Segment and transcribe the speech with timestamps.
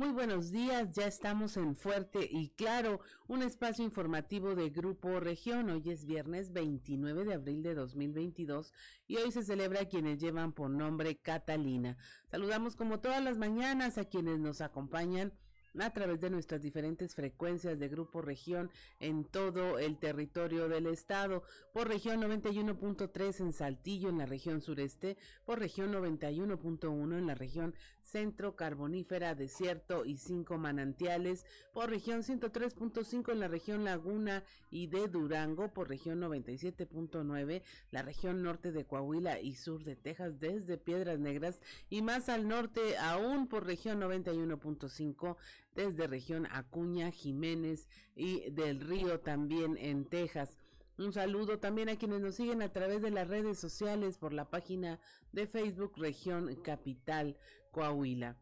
[0.00, 5.68] Muy buenos días, ya estamos en Fuerte y Claro, un espacio informativo de Grupo Región.
[5.68, 8.72] Hoy es viernes 29 de abril de 2022
[9.06, 11.98] y hoy se celebra a quienes llevan por nombre Catalina.
[12.30, 15.34] Saludamos como todas las mañanas a quienes nos acompañan
[15.78, 21.42] a través de nuestras diferentes frecuencias de Grupo Región en todo el territorio del estado,
[21.72, 27.74] por región 91.3 en Saltillo en la región sureste, por región 91.1 en la región
[28.10, 35.08] centro carbonífera, desierto y cinco manantiales, por región 103.5 en la región Laguna y de
[35.08, 41.18] Durango, por región 97.9, la región norte de Coahuila y sur de Texas desde Piedras
[41.18, 45.36] Negras y más al norte aún por región 91.5
[45.74, 50.56] desde región Acuña, Jiménez y del Río también en Texas.
[51.00, 54.50] Un saludo también a quienes nos siguen a través de las redes sociales por la
[54.50, 55.00] página
[55.32, 57.38] de Facebook Región Capital
[57.70, 58.36] Coahuila.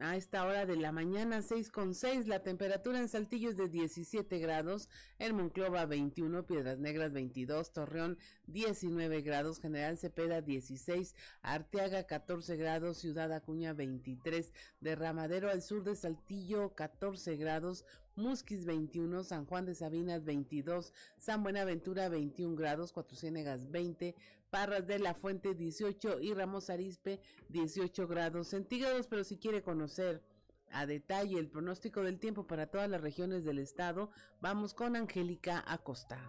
[0.00, 3.68] A esta hora de la mañana, 6 con 6, la temperatura en Saltillo es de
[3.68, 4.88] 17 grados,
[5.20, 12.98] en Monclova 21, Piedras Negras 22, Torreón 19 grados, General Cepeda 16, Arteaga 14 grados,
[12.98, 17.84] Ciudad Acuña 23, Derramadero al sur de Saltillo 14 grados,
[18.16, 24.16] Musquis 21, San Juan de Sabinas 22, San Buenaventura 21 grados, Cuatro Ciénegas 20,
[24.54, 30.22] Parras de la Fuente 18 y Ramos Arispe 18 grados centígrados, pero si quiere conocer
[30.70, 35.64] a detalle el pronóstico del tiempo para todas las regiones del estado, vamos con Angélica
[35.66, 36.20] Acosta.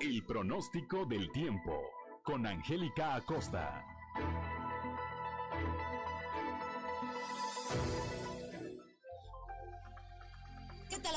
[0.00, 1.76] El pronóstico del tiempo
[2.22, 3.84] con Angélica Acosta.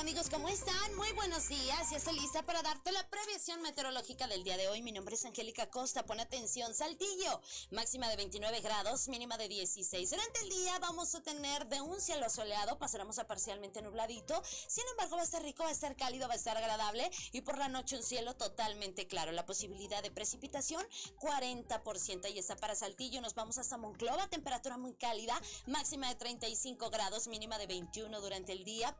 [0.03, 0.29] Amigos?
[0.29, 0.95] ¿Cómo están?
[0.97, 1.89] Muy buenos días.
[1.89, 4.81] Ya estoy lista para darte la previsión meteorológica del día de hoy.
[4.81, 6.05] Mi nombre es Angélica Costa.
[6.05, 6.73] Pon atención.
[6.73, 7.41] Saltillo.
[7.71, 10.09] Máxima de 29 grados, mínima de 16.
[10.09, 12.77] Durante el día vamos a tener de un cielo soleado.
[12.77, 14.41] Pasaremos a parcialmente nubladito.
[14.67, 17.09] Sin embargo, va a estar rico, va a estar cálido, va a estar agradable.
[17.31, 19.31] Y por la noche un cielo totalmente claro.
[19.31, 20.85] La posibilidad de precipitación,
[21.19, 22.29] 40%.
[22.33, 23.21] Y está para Saltillo.
[23.21, 24.27] Nos vamos hasta Monclova.
[24.29, 25.39] Temperatura muy cálida.
[25.65, 28.97] Máxima de 35 grados, mínima de 21 durante el día.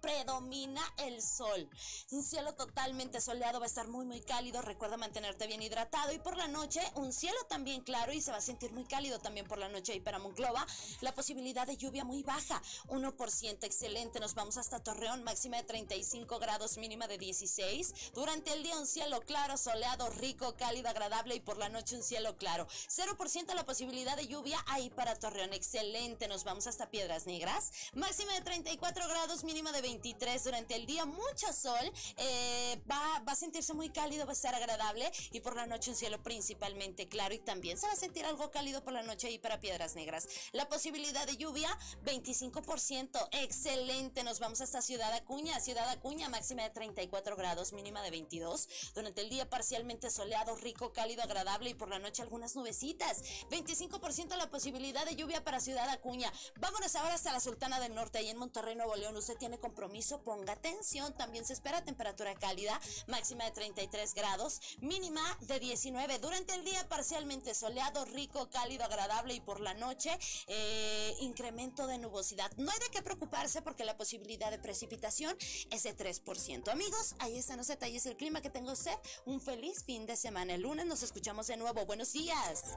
[0.97, 1.69] El sol.
[2.11, 4.61] Un cielo totalmente soleado va a estar muy muy cálido.
[4.61, 8.37] Recuerda mantenerte bien hidratado y por la noche un cielo también claro y se va
[8.37, 10.65] a sentir muy cálido también por la noche y para Monclova
[11.01, 14.21] la posibilidad de lluvia muy baja, 1% excelente.
[14.21, 18.13] Nos vamos hasta Torreón, máxima de 35 grados, mínima de 16.
[18.13, 22.03] Durante el día un cielo claro, soleado, rico, cálido, agradable y por la noche un
[22.03, 22.67] cielo claro.
[22.87, 26.29] 0% la posibilidad de lluvia ahí para Torreón, excelente.
[26.29, 31.05] Nos vamos hasta Piedras Negras, máxima de 34 grados, mínima de 23 durante el día
[31.05, 35.65] mucho sol, eh, va, a sentirse muy cálido, va a estar agradable y por la
[35.65, 39.01] noche un cielo principalmente claro y también se va a sentir algo cálido por la
[39.01, 40.27] noche ahí para Piedras Negras.
[40.51, 41.75] La posibilidad de lluvia,
[42.05, 44.23] 25%, excelente.
[44.23, 48.69] Nos vamos hasta Ciudad Acuña, Ciudad Acuña máxima de 34 grados, mínima de 22.
[48.93, 53.23] Durante el día parcialmente soleado, rico, cálido, agradable y por la noche algunas nubecitas.
[53.49, 56.31] 25% la posibilidad de lluvia para Ciudad Acuña.
[56.59, 59.17] Vámonos ahora hasta la Sultana del Norte, ahí en Monterrey, Nuevo León.
[59.17, 60.73] Usted tiene compromiso, póngate
[61.17, 66.19] también se espera temperatura cálida, máxima de 33 grados, mínima de 19.
[66.19, 70.17] Durante el día parcialmente soleado, rico, cálido, agradable y por la noche
[70.47, 72.51] eh, incremento de nubosidad.
[72.57, 75.35] No hay de qué preocuparse porque la posibilidad de precipitación
[75.71, 76.69] es de 3%.
[76.69, 78.97] Amigos, ahí están los detalles del clima que tengo usted.
[79.25, 80.55] Un feliz fin de semana.
[80.55, 81.85] El lunes nos escuchamos de nuevo.
[81.85, 82.75] Buenos días.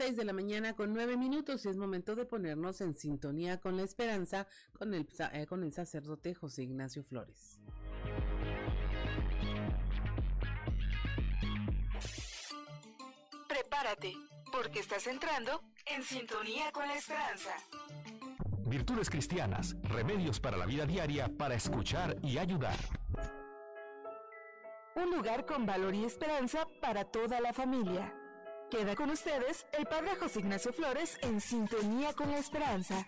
[0.00, 3.76] 6 de la mañana con 9 minutos y es momento de ponernos en sintonía con
[3.76, 7.60] la esperanza con el, eh, con el sacerdote José Ignacio Flores.
[13.46, 14.14] Prepárate,
[14.50, 17.50] porque estás entrando en sintonía con la esperanza.
[18.60, 22.78] Virtudes cristianas, remedios para la vida diaria para escuchar y ayudar.
[24.96, 28.14] Un lugar con valor y esperanza para toda la familia.
[28.70, 33.04] Queda con ustedes el Padre José Ignacio Flores en sintonía con la esperanza.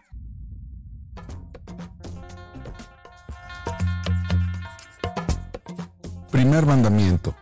[6.32, 7.36] Primer mandamiento.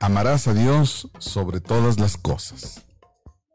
[0.00, 2.86] Amarás a Dios sobre todas las cosas.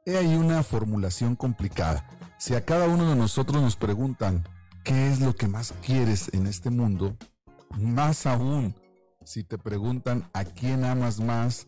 [0.06, 2.08] He ahí una formulación complicada.
[2.38, 4.48] Si a cada uno de nosotros nos preguntan,
[4.84, 7.18] ¿qué es lo que más quieres en este mundo?
[7.72, 8.76] Más aún,
[9.24, 11.68] si te preguntan a quién amas más,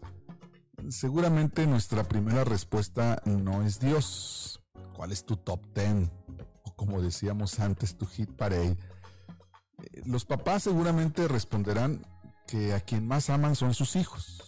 [0.90, 4.62] seguramente nuestra primera respuesta no es Dios.
[4.96, 6.12] ¿Cuál es tu top ten?
[6.64, 8.78] O como decíamos antes, tu hit parade.
[9.82, 12.06] Eh, los papás seguramente responderán
[12.48, 14.48] que a quien más aman son sus hijos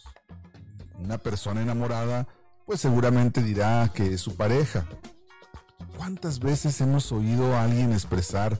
[0.99, 2.27] una persona enamorada,
[2.65, 4.85] pues seguramente dirá que es su pareja.
[5.97, 8.59] ¿Cuántas veces hemos oído a alguien expresar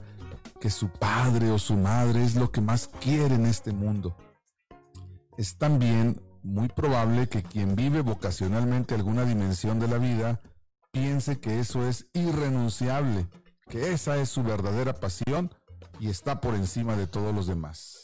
[0.60, 4.16] que su padre o su madre es lo que más quiere en este mundo?
[5.36, 10.40] Es también muy probable que quien vive vocacionalmente alguna dimensión de la vida
[10.92, 13.28] piense que eso es irrenunciable,
[13.68, 15.54] que esa es su verdadera pasión
[15.98, 18.00] y está por encima de todos los demás.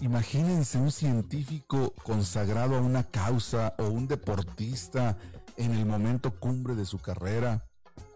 [0.00, 5.16] Imagínense un científico consagrado a una causa o un deportista
[5.56, 7.64] en el momento cumbre de su carrera,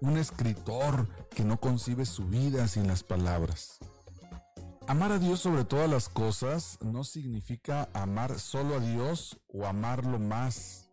[0.01, 3.79] un escritor que no concibe su vida sin las palabras.
[4.89, 10.19] Amar a Dios sobre todas las cosas no significa amar solo a Dios o amarlo
[10.19, 10.89] más,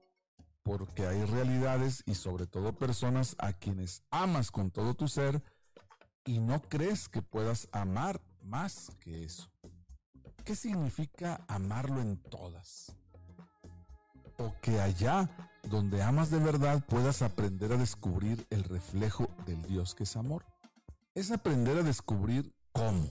[0.64, 5.42] porque hay realidades y sobre todo personas a quienes amas con todo tu ser
[6.26, 9.50] y no crees que puedas amar más que eso.
[10.44, 12.92] ¿Qué significa amarlo en todas?
[14.38, 15.30] O que allá
[15.64, 20.46] donde amas de verdad puedas aprender a descubrir el reflejo del Dios que es amor.
[21.14, 23.10] Es aprender a descubrir cómo.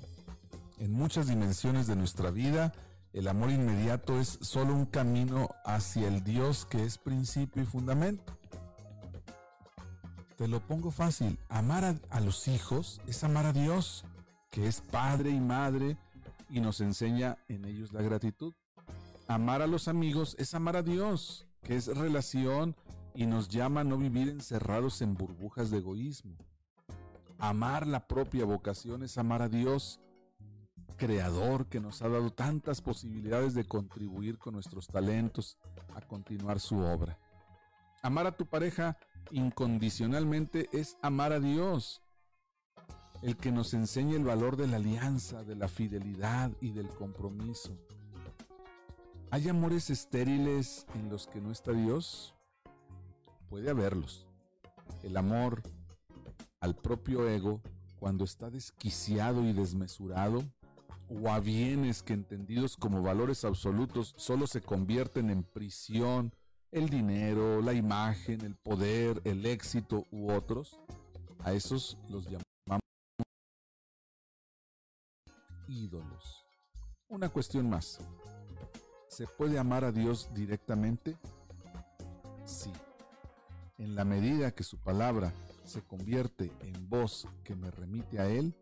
[0.84, 2.74] En muchas dimensiones de nuestra vida,
[3.14, 8.36] el amor inmediato es solo un camino hacia el Dios que es principio y fundamento.
[10.36, 14.04] Te lo pongo fácil, amar a, los hijos es amar a Dios,
[14.50, 15.96] que es padre y madre,
[16.50, 18.52] y nos enseña en ellos la gratitud.
[19.26, 22.76] Amar a los amigos es amar a Dios, que es relación
[23.14, 26.36] y nos llama a no vivir encerrados en burbujas de egoísmo.
[27.38, 29.98] Amar la propia vocación es amar a Dios,
[30.96, 35.58] creador que nos ha dado tantas posibilidades de contribuir con nuestros talentos
[35.94, 37.18] a continuar su obra.
[38.02, 38.96] Amar a tu pareja
[39.30, 42.02] incondicionalmente es amar a Dios,
[43.22, 47.76] el que nos enseñe el valor de la alianza, de la fidelidad y del compromiso.
[49.30, 52.34] ¿Hay amores estériles en los que no está Dios?
[53.48, 54.26] Puede haberlos.
[55.02, 55.62] El amor
[56.60, 57.60] al propio ego,
[57.98, 60.44] cuando está desquiciado y desmesurado,
[61.08, 66.32] o a bienes que entendidos como valores absolutos solo se convierten en prisión,
[66.70, 70.80] el dinero, la imagen, el poder, el éxito u otros,
[71.44, 72.80] a esos los llamamos
[75.68, 76.44] ídolos.
[77.08, 78.00] Una cuestión más.
[79.08, 81.16] ¿Se puede amar a Dios directamente?
[82.44, 82.72] Sí.
[83.78, 85.32] En la medida que su palabra
[85.64, 88.54] se convierte en voz que me remite a Él,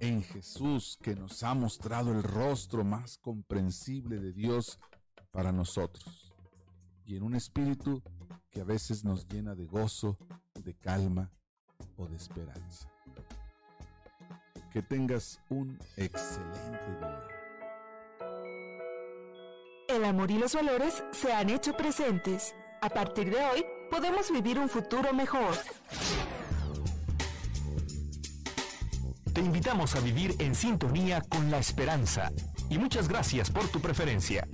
[0.00, 4.78] en Jesús que nos ha mostrado el rostro más comprensible de Dios
[5.30, 6.32] para nosotros,
[7.04, 8.02] y en un espíritu
[8.50, 10.18] que a veces nos llena de gozo,
[10.54, 11.30] de calma
[11.96, 12.90] o de esperanza.
[14.72, 17.26] Que tengas un excelente día.
[19.88, 22.54] El amor y los valores se han hecho presentes.
[22.80, 25.54] A partir de hoy, podemos vivir un futuro mejor.
[29.32, 32.32] Te invitamos a vivir en sintonía con la esperanza
[32.68, 34.46] y muchas gracias por tu preferencia.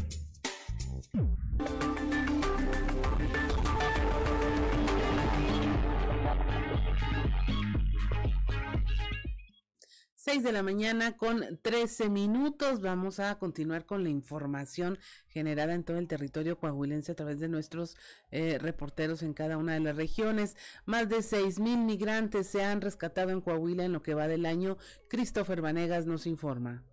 [10.36, 12.82] 6 de la mañana con 13 minutos.
[12.82, 17.48] Vamos a continuar con la información generada en todo el territorio coahuilense a través de
[17.48, 17.96] nuestros
[18.30, 20.54] eh, reporteros en cada una de las regiones.
[20.84, 24.44] Más de 6 mil migrantes se han rescatado en Coahuila en lo que va del
[24.44, 24.76] año.
[25.08, 26.84] Christopher Vanegas nos informa.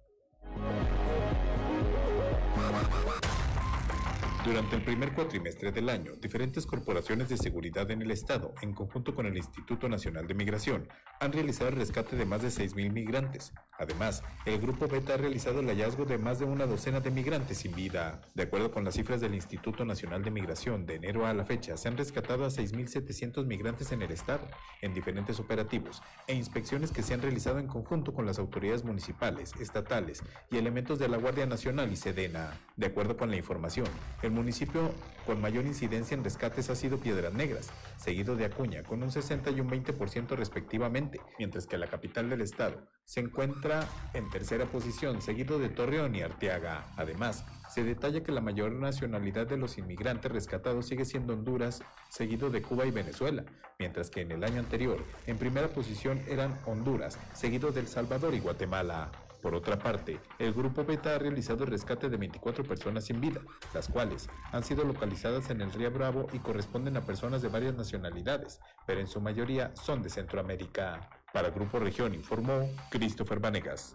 [4.44, 9.16] Durante el primer cuatrimestre del año, diferentes corporaciones de seguridad en el Estado, en conjunto
[9.16, 10.90] con el Instituto Nacional de Migración,
[11.22, 13.54] han realizado el rescate de más de 6.000 migrantes.
[13.80, 17.60] Además, el Grupo Beta ha realizado el hallazgo de más de una docena de migrantes
[17.60, 18.22] sin vida.
[18.36, 21.78] De acuerdo con las cifras del Instituto Nacional de Migración, de enero a la fecha,
[21.78, 24.46] se han rescatado a 6.700 migrantes en el Estado,
[24.82, 29.54] en diferentes operativos e inspecciones que se han realizado en conjunto con las autoridades municipales,
[29.60, 30.22] estatales
[30.52, 32.60] y elementos de la Guardia Nacional y Sedena.
[32.76, 33.88] De acuerdo con la información,
[34.22, 34.92] el municipio
[35.26, 39.52] con mayor incidencia en rescates ha sido Piedras Negras, seguido de Acuña, con un 60
[39.52, 45.22] y un 20% respectivamente, mientras que la capital del estado se encuentra en tercera posición,
[45.22, 46.92] seguido de Torreón y Arteaga.
[46.98, 52.50] Además, se detalla que la mayor nacionalidad de los inmigrantes rescatados sigue siendo Honduras, seguido
[52.50, 53.46] de Cuba y Venezuela,
[53.80, 58.34] mientras que en el año anterior, en primera posición eran Honduras, seguido de El Salvador
[58.34, 59.12] y Guatemala.
[59.44, 63.42] Por otra parte, el Grupo Beta ha realizado el rescate de 24 personas sin vida,
[63.74, 67.76] las cuales han sido localizadas en el Río Bravo y corresponden a personas de varias
[67.76, 71.10] nacionalidades, pero en su mayoría son de Centroamérica.
[71.34, 73.92] Para Grupo Región informó Christopher Vanegas.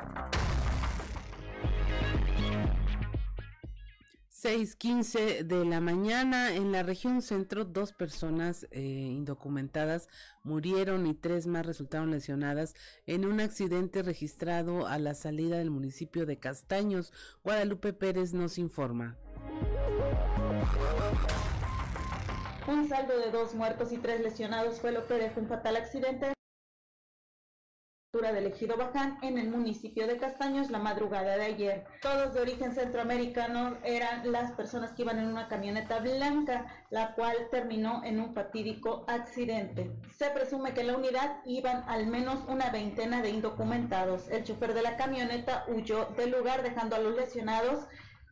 [4.41, 10.09] 6:15 de la mañana en la región centro, dos personas eh, indocumentadas
[10.45, 12.75] murieron y tres más resultaron lesionadas
[13.07, 17.13] en un accidente registrado a la salida del municipio de Castaños.
[17.43, 19.17] Guadalupe Pérez nos informa.
[22.69, 26.38] Un saldo de dos muertos y tres lesionados fue lo que dejó un fatal accidente
[28.13, 31.85] del Ejido Baján en el municipio de Castaños la madrugada de ayer.
[32.01, 37.37] Todos de origen centroamericano eran las personas que iban en una camioneta blanca, la cual
[37.51, 39.93] terminó en un fatídico accidente.
[40.17, 44.27] Se presume que en la unidad iban al menos una veintena de indocumentados.
[44.31, 47.85] El chofer de la camioneta huyó del lugar dejando a los lesionados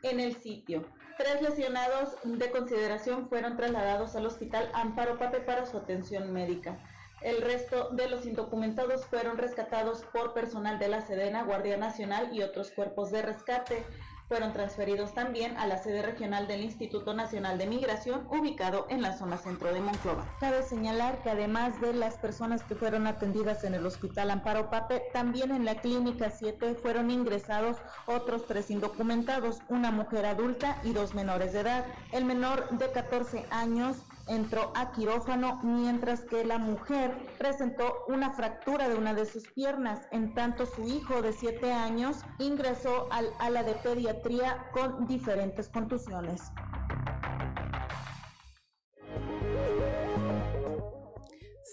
[0.02, 0.86] en el sitio.
[1.18, 6.78] Tres lesionados de consideración fueron trasladados al hospital Amparo Pape para su atención médica.
[7.22, 12.42] El resto de los indocumentados fueron rescatados por personal de la Sedena, Guardia Nacional y
[12.42, 13.84] otros cuerpos de rescate.
[14.28, 19.16] Fueron transferidos también a la sede regional del Instituto Nacional de Migración, ubicado en la
[19.16, 20.26] zona centro de Monclova.
[20.40, 25.04] Cabe señalar que además de las personas que fueron atendidas en el Hospital Amparo Pape,
[25.12, 31.14] también en la Clínica 7 fueron ingresados otros tres indocumentados, una mujer adulta y dos
[31.14, 31.86] menores de edad.
[32.10, 33.96] El menor de 14 años
[34.28, 40.08] entró a quirófano mientras que la mujer presentó una fractura de una de sus piernas.
[40.10, 46.52] En tanto, su hijo de 7 años ingresó al ala de pediatría con diferentes contusiones.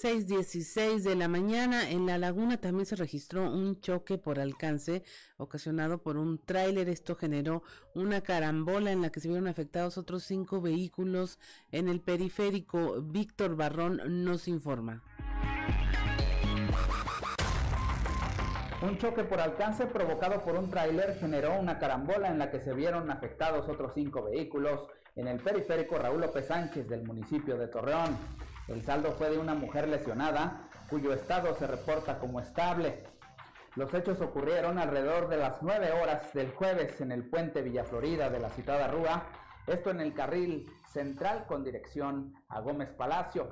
[0.04, 5.02] 6.16 de la mañana en La Laguna también se registró un choque por alcance
[5.38, 6.90] ocasionado por un tráiler.
[6.90, 7.64] Esto generó
[7.96, 11.40] una carambola en la que se vieron afectados otros cinco vehículos
[11.72, 13.02] en el periférico.
[13.02, 15.02] Víctor Barrón nos informa.
[18.82, 22.74] Un choque por alcance provocado por un tráiler generó una carambola en la que se
[22.74, 28.18] vieron afectados otros cinco vehículos en el periférico Raúl López Sánchez del municipio de Torreón.
[28.68, 33.04] El saldo fue de una mujer lesionada, cuyo estado se reporta como estable.
[33.76, 38.30] Los hechos ocurrieron alrededor de las 9 horas del jueves en el puente Villa Florida
[38.30, 39.24] de la citada Rúa,
[39.68, 43.50] esto en el carril central con dirección a Gómez Palacio.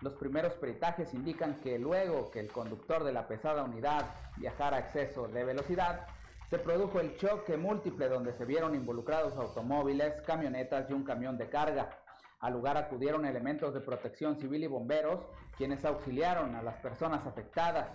[0.00, 4.04] Los primeros peritajes indican que luego que el conductor de la pesada unidad
[4.36, 6.06] viajara a exceso de velocidad,
[6.50, 11.48] se produjo el choque múltiple donde se vieron involucrados automóviles, camionetas y un camión de
[11.48, 12.01] carga.
[12.42, 15.20] Al lugar acudieron elementos de protección civil y bomberos,
[15.56, 17.88] quienes auxiliaron a las personas afectadas,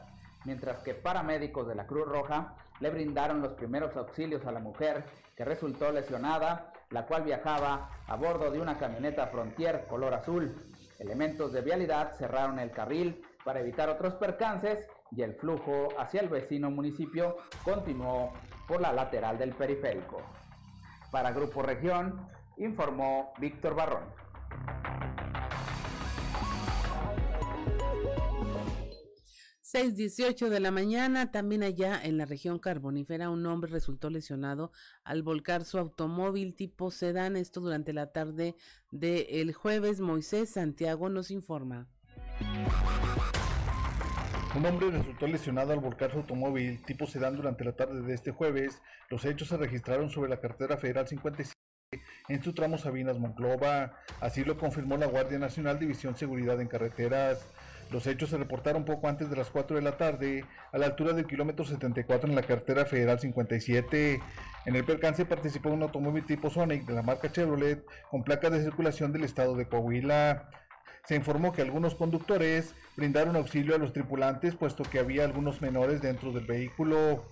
[0.46, 5.04] mientras que paramédicos de la Cruz Roja le brindaron los primeros auxilios a la mujer
[5.36, 10.56] que resultó lesionada, la cual viajaba a bordo de una camioneta Frontier color azul.
[10.98, 16.30] Elementos de vialidad cerraron el carril para evitar otros percances y el flujo hacia el
[16.30, 17.36] vecino municipio
[17.66, 18.32] continuó
[18.66, 20.22] por la lateral del periférico.
[21.12, 22.26] Para Grupo Región,
[22.56, 24.27] informó Víctor Barrón.
[29.68, 34.72] 6:18 de la mañana, también allá en la región carbonífera, un hombre resultó lesionado
[35.04, 37.36] al volcar su automóvil tipo sedán.
[37.36, 38.56] Esto durante la tarde
[38.92, 40.00] del jueves.
[40.00, 41.90] Moisés Santiago nos informa.
[44.56, 48.32] Un hombre resultó lesionado al volcar su automóvil tipo sedán durante la tarde de este
[48.32, 48.82] jueves.
[49.10, 51.57] Los hechos se registraron sobre la carretera federal 57
[52.28, 53.94] en su tramo Sabinas Monclova.
[54.20, 57.48] Así lo confirmó la Guardia Nacional División Seguridad en Carreteras.
[57.92, 61.14] Los hechos se reportaron poco antes de las 4 de la tarde, a la altura
[61.14, 64.20] del kilómetro 74 en la carretera federal 57.
[64.66, 68.64] En el percance participó un automóvil tipo Sonic de la marca Chevrolet con placas de
[68.64, 70.50] circulación del estado de Coahuila.
[71.06, 76.02] Se informó que algunos conductores brindaron auxilio a los tripulantes puesto que había algunos menores
[76.02, 77.32] dentro del vehículo.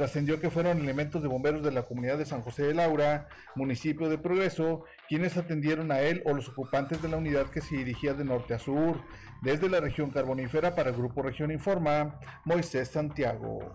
[0.00, 4.08] Trascendió que fueron elementos de bomberos de la comunidad de San José de Laura, municipio
[4.08, 8.14] de Progreso, quienes atendieron a él o los ocupantes de la unidad que se dirigía
[8.14, 9.02] de norte a sur.
[9.42, 13.74] Desde la región carbonífera para el Grupo Región Informa, Moisés Santiago.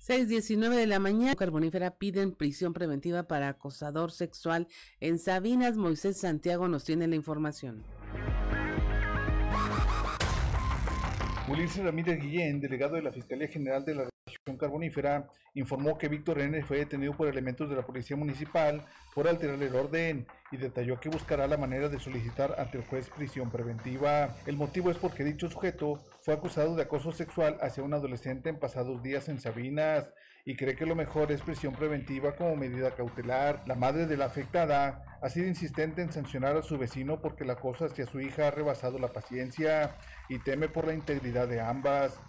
[0.00, 4.66] 6.19 de la mañana, Carbonífera piden prisión preventiva para acosador sexual
[5.00, 5.76] en Sabinas.
[5.76, 7.84] Moisés Santiago nos tiene la información.
[11.46, 16.40] Ulises Ramírez Guillén, delegado de la Fiscalía General de la Región Carbonífera, informó que Víctor
[16.40, 16.62] N.
[16.62, 18.82] fue detenido por elementos de la Policía Municipal
[19.14, 23.10] por alterar el orden y detalló que buscará la manera de solicitar ante el juez
[23.10, 24.34] prisión preventiva.
[24.46, 28.58] El motivo es porque dicho sujeto fue acusado de acoso sexual hacia un adolescente en
[28.58, 33.62] pasados días en Sabinas y cree que lo mejor es prisión preventiva como medida cautelar.
[33.66, 37.54] La madre de la afectada ha sido insistente en sancionar a su vecino porque la
[37.54, 39.96] acoso hacia su hija ha rebasado la paciencia
[40.28, 42.20] y teme por la integridad de ambas.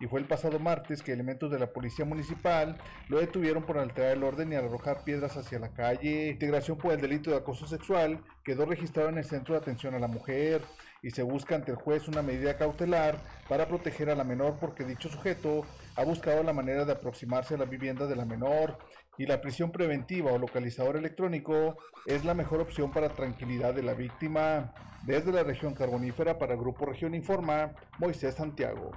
[0.00, 4.12] y fue el pasado martes que elementos de la policía municipal lo detuvieron por alterar
[4.12, 6.30] el orden y arrojar piedras hacia la calle.
[6.30, 9.98] Integración por el delito de acoso sexual quedó registrado en el Centro de Atención a
[9.98, 10.62] la Mujer
[11.04, 14.84] y se busca ante el juez una medida cautelar para proteger a la menor porque
[14.84, 18.78] dicho sujeto ha buscado la manera de aproximarse a la vivienda de la menor
[19.18, 23.92] y la prisión preventiva o localizador electrónico es la mejor opción para tranquilidad de la
[23.92, 24.72] víctima.
[25.04, 28.90] Desde la región carbonífera para Grupo Región Informa, Moisés Santiago.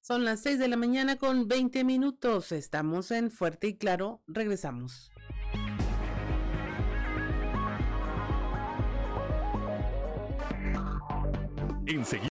[0.00, 2.52] Son las 6 de la mañana con 20 minutos.
[2.52, 4.22] Estamos en Fuerte y Claro.
[4.26, 5.10] Regresamos.
[11.90, 12.27] Enseguida.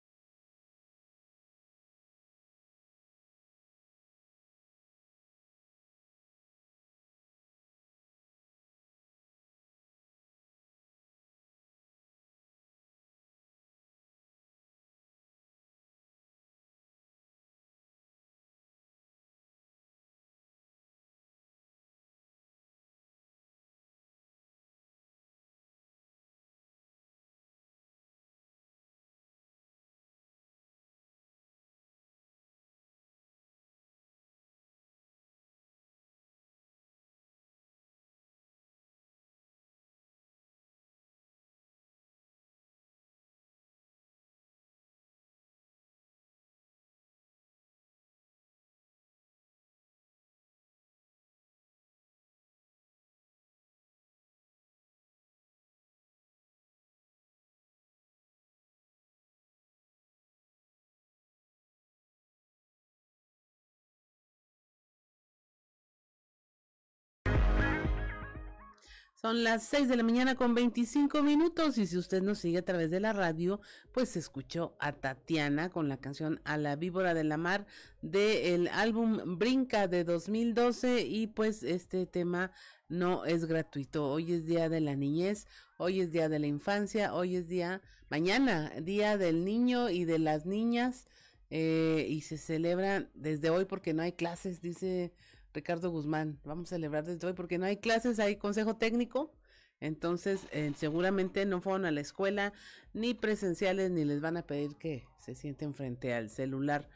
[69.25, 72.63] Son las 6 de la mañana con 25 minutos y si usted nos sigue a
[72.63, 73.59] través de la radio,
[73.91, 77.65] pues escuchó a Tatiana con la canción A la víbora de la mar
[78.03, 82.51] del álbum Brinca de 2012 y pues este tema
[82.87, 84.11] no es gratuito.
[84.11, 87.81] Hoy es día de la niñez, hoy es día de la infancia, hoy es día,
[88.11, 91.07] mañana, día del niño y de las niñas
[91.49, 95.13] eh, y se celebra desde hoy porque no hay clases, dice
[95.55, 96.39] Ricardo Guzmán.
[96.43, 99.33] Vamos a celebrar desde hoy porque no hay clases, hay consejo técnico.
[99.79, 102.53] Entonces, eh, seguramente no fueron a la escuela
[102.93, 106.87] ni presenciales ni les van a pedir que se sienten frente al celular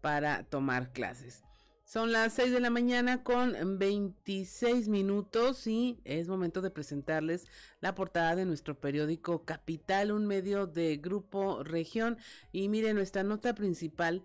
[0.00, 1.42] para tomar clases.
[1.84, 7.46] Son las 6 de la mañana con 26 minutos y es momento de presentarles
[7.80, 12.18] la portada de nuestro periódico Capital, un medio de Grupo Región.
[12.50, 14.24] Y miren, nuestra nota principal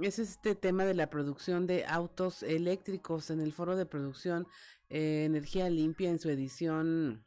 [0.00, 4.46] es este tema de la producción de autos eléctricos en el foro de producción
[4.88, 7.24] eh, Energía Limpia en su edición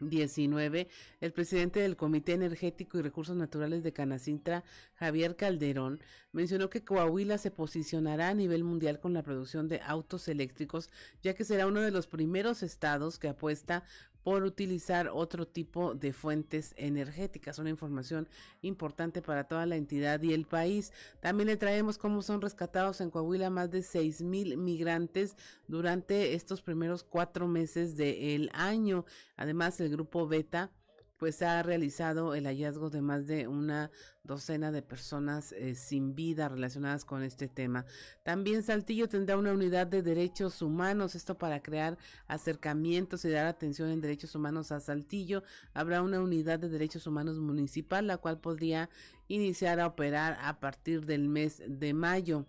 [0.00, 0.88] 19,
[1.20, 4.62] el presidente del Comité Energético y Recursos Naturales de Canacintra,
[4.94, 10.28] Javier Calderón, mencionó que Coahuila se posicionará a nivel mundial con la producción de autos
[10.28, 10.88] eléctricos,
[11.22, 13.82] ya que será uno de los primeros estados que apuesta
[14.28, 17.58] por utilizar otro tipo de fuentes energéticas.
[17.58, 18.28] Una información
[18.60, 20.92] importante para toda la entidad y el país.
[21.20, 25.34] También le traemos cómo son rescatados en Coahuila más de seis mil migrantes
[25.66, 29.06] durante estos primeros cuatro meses del año.
[29.38, 30.70] Además, el grupo Beta
[31.18, 33.90] pues ha realizado el hallazgo de más de una
[34.22, 37.84] docena de personas eh, sin vida relacionadas con este tema.
[38.22, 43.90] También Saltillo tendrá una unidad de derechos humanos, esto para crear acercamientos y dar atención
[43.90, 45.42] en derechos humanos a Saltillo.
[45.74, 48.88] Habrá una unidad de derechos humanos municipal, la cual podría
[49.26, 52.46] iniciar a operar a partir del mes de mayo.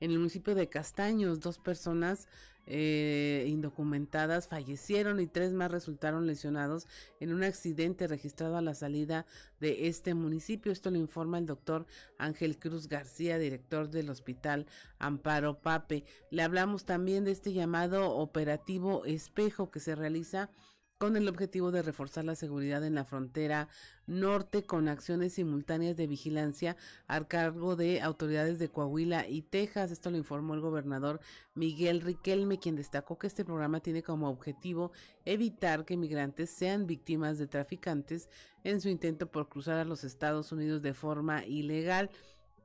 [0.00, 2.28] En el municipio de Castaños, dos personas
[2.70, 6.86] eh, indocumentadas fallecieron y tres más resultaron lesionados
[7.18, 9.24] en un accidente registrado a la salida
[9.58, 10.70] de este municipio.
[10.70, 11.86] Esto lo informa el doctor
[12.18, 14.66] Ángel Cruz García, director del Hospital
[14.98, 16.04] Amparo Pape.
[16.30, 20.50] Le hablamos también de este llamado operativo espejo que se realiza
[20.98, 23.68] con el objetivo de reforzar la seguridad en la frontera
[24.08, 29.92] norte con acciones simultáneas de vigilancia a cargo de autoridades de Coahuila y Texas.
[29.92, 31.20] Esto lo informó el gobernador
[31.54, 34.90] Miguel Riquelme, quien destacó que este programa tiene como objetivo
[35.24, 38.28] evitar que migrantes sean víctimas de traficantes
[38.64, 42.10] en su intento por cruzar a los Estados Unidos de forma ilegal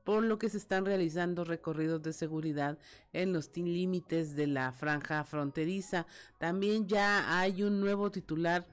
[0.04, 2.78] por lo que se están realizando recorridos de seguridad
[3.14, 6.06] en los límites de la franja fronteriza.
[6.38, 8.66] También ya hay un nuevo titular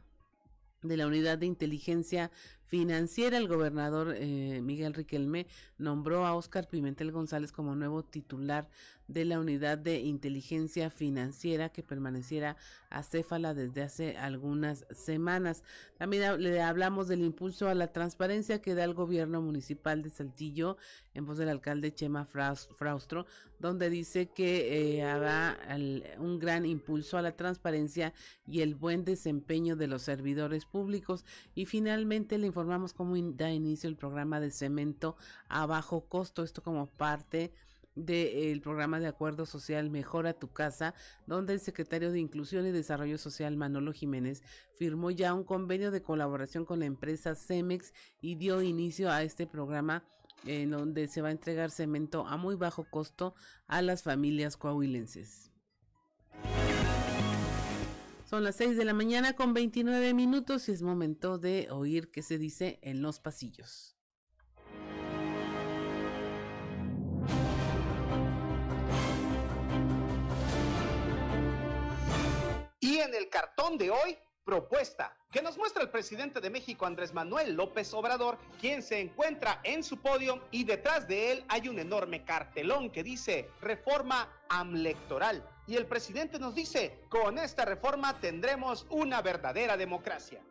[0.83, 2.31] de la unidad de inteligencia
[2.65, 3.37] financiera.
[3.37, 5.47] El gobernador eh, Miguel Riquelme
[5.79, 8.69] nombró a Óscar Pimentel González como nuevo titular
[9.13, 12.57] de la unidad de inteligencia financiera que permaneciera
[12.91, 15.63] acéfala desde hace algunas semanas.
[15.99, 20.77] También le hablamos del impulso a la transparencia que da el gobierno municipal de Saltillo
[21.15, 23.27] en voz del alcalde Chema Fraustro,
[23.59, 25.59] donde dice que eh, habrá
[26.19, 28.15] un gran impulso a la transparencia
[28.47, 31.25] y el buen desempeño de los servidores públicos.
[31.55, 35.17] Y finalmente le informamos cómo da inicio el programa de cemento
[35.49, 37.53] a bajo costo, esto como parte
[38.05, 40.95] del programa de acuerdo social Mejora tu casa,
[41.27, 44.43] donde el secretario de Inclusión y Desarrollo Social Manolo Jiménez
[44.75, 49.47] firmó ya un convenio de colaboración con la empresa Cemex y dio inicio a este
[49.47, 50.05] programa
[50.45, 53.35] en donde se va a entregar cemento a muy bajo costo
[53.67, 55.51] a las familias coahuilenses.
[58.25, 62.23] Son las 6 de la mañana con 29 minutos y es momento de oír qué
[62.23, 64.00] se dice en los pasillos.
[73.01, 77.55] En el cartón de hoy, propuesta que nos muestra el presidente de México, Andrés Manuel
[77.55, 82.27] López Obrador, quien se encuentra en su podio y detrás de él hay un enorme
[82.27, 85.43] cartelón que dice reforma amlectoral.
[85.67, 90.43] Y el presidente nos dice, con esta reforma tendremos una verdadera democracia.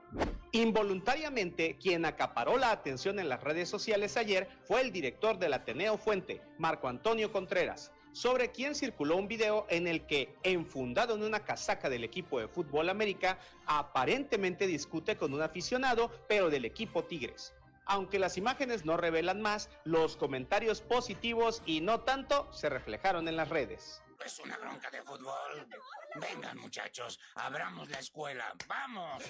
[0.51, 5.99] Involuntariamente, quien acaparó la atención en las redes sociales ayer fue el director del Ateneo
[5.99, 11.43] Fuente, Marco Antonio Contreras sobre quien circuló un video en el que, enfundado en una
[11.45, 17.53] casaca del equipo de fútbol América, aparentemente discute con un aficionado, pero del equipo Tigres.
[17.85, 23.35] Aunque las imágenes no revelan más, los comentarios positivos y no tanto se reflejaron en
[23.35, 24.03] las redes.
[24.23, 25.67] Es una bronca de fútbol.
[26.15, 28.53] Vengan muchachos, abramos la escuela.
[28.67, 29.23] ¡Vamos!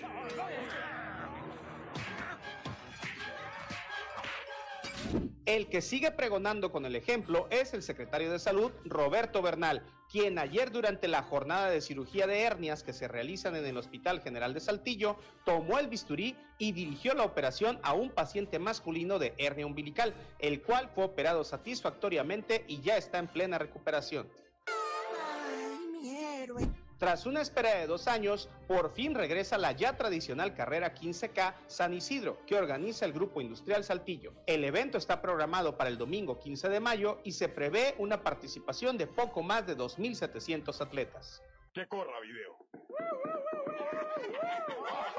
[5.46, 10.38] El que sigue pregonando con el ejemplo es el secretario de Salud, Roberto Bernal, quien
[10.38, 14.54] ayer durante la jornada de cirugía de hernias que se realizan en el Hospital General
[14.54, 19.66] de Saltillo, tomó el bisturí y dirigió la operación a un paciente masculino de hernia
[19.66, 24.30] umbilical, el cual fue operado satisfactoriamente y ya está en plena recuperación.
[24.68, 26.70] Ay, mi héroe.
[27.00, 31.94] Tras una espera de dos años, por fin regresa la ya tradicional carrera 15K San
[31.94, 34.34] Isidro, que organiza el Grupo Industrial Saltillo.
[34.46, 38.98] El evento está programado para el domingo 15 de mayo y se prevé una participación
[38.98, 41.42] de poco más de 2.700 atletas.
[41.74, 42.58] Que corra video.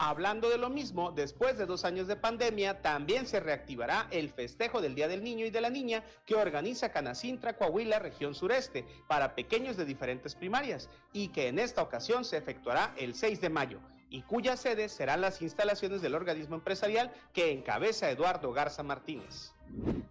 [0.00, 4.80] Hablando de lo mismo, después de dos años de pandemia, también se reactivará el festejo
[4.80, 9.34] del Día del Niño y de la Niña que organiza Canacintra Coahuila, región sureste, para
[9.34, 13.80] pequeños de diferentes primarias, y que en esta ocasión se efectuará el 6 de mayo,
[14.08, 19.52] y cuya sede serán las instalaciones del organismo empresarial que encabeza Eduardo Garza Martínez.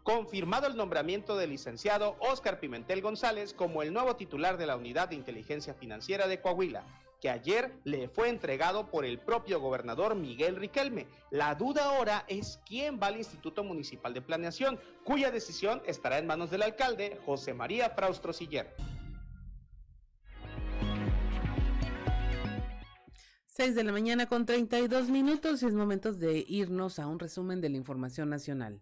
[0.04, 5.08] Confirmado el nombramiento del licenciado Óscar Pimentel González como el nuevo titular de la Unidad
[5.08, 6.84] de Inteligencia Financiera de Coahuila
[7.22, 11.08] que ayer le fue entregado por el propio gobernador Miguel Riquelme.
[11.32, 16.28] La duda ahora es quién va al Instituto Municipal de Planeación, cuya decisión estará en
[16.28, 18.76] manos del alcalde José María Fraustro Siller.
[23.58, 27.60] 6 de la mañana con 32 minutos y es momento de irnos a un resumen
[27.60, 28.80] de la información nacional.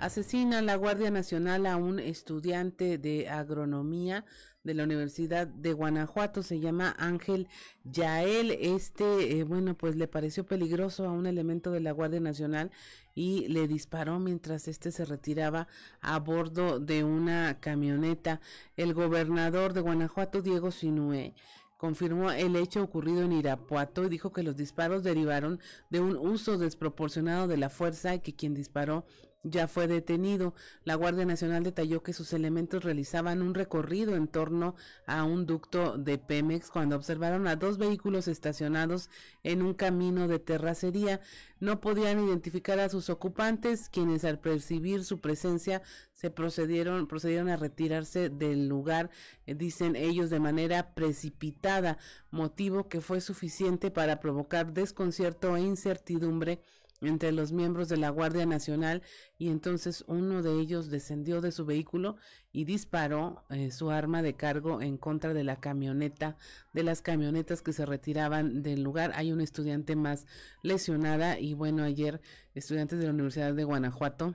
[0.00, 4.24] Asesina la Guardia Nacional a un estudiante de agronomía
[4.64, 7.48] de la Universidad de Guanajuato, se llama Ángel
[7.84, 8.50] Yael.
[8.50, 12.70] Este, eh, bueno, pues le pareció peligroso a un elemento de la Guardia Nacional
[13.14, 15.68] y le disparó mientras este se retiraba
[16.00, 18.40] a bordo de una camioneta.
[18.78, 21.34] El gobernador de Guanajuato, Diego Sinue,
[21.76, 25.60] confirmó el hecho ocurrido en Irapuato y dijo que los disparos derivaron
[25.90, 29.04] de un uso desproporcionado de la fuerza y que quien disparó
[29.42, 30.54] ya fue detenido.
[30.84, 34.74] La Guardia Nacional detalló que sus elementos realizaban un recorrido en torno
[35.06, 39.08] a un ducto de Pemex cuando observaron a dos vehículos estacionados
[39.42, 41.20] en un camino de terracería.
[41.58, 47.56] No podían identificar a sus ocupantes, quienes al percibir su presencia se procedieron, procedieron a
[47.56, 49.10] retirarse del lugar,
[49.46, 51.98] eh, dicen ellos, de manera precipitada,
[52.30, 56.60] motivo que fue suficiente para provocar desconcierto e incertidumbre
[57.00, 59.02] entre los miembros de la Guardia Nacional
[59.38, 62.16] y entonces uno de ellos descendió de su vehículo
[62.52, 66.36] y disparó eh, su arma de cargo en contra de la camioneta,
[66.72, 69.12] de las camionetas que se retiraban del lugar.
[69.14, 70.26] Hay una estudiante más
[70.62, 72.20] lesionada y bueno, ayer
[72.54, 74.34] estudiantes de la Universidad de Guanajuato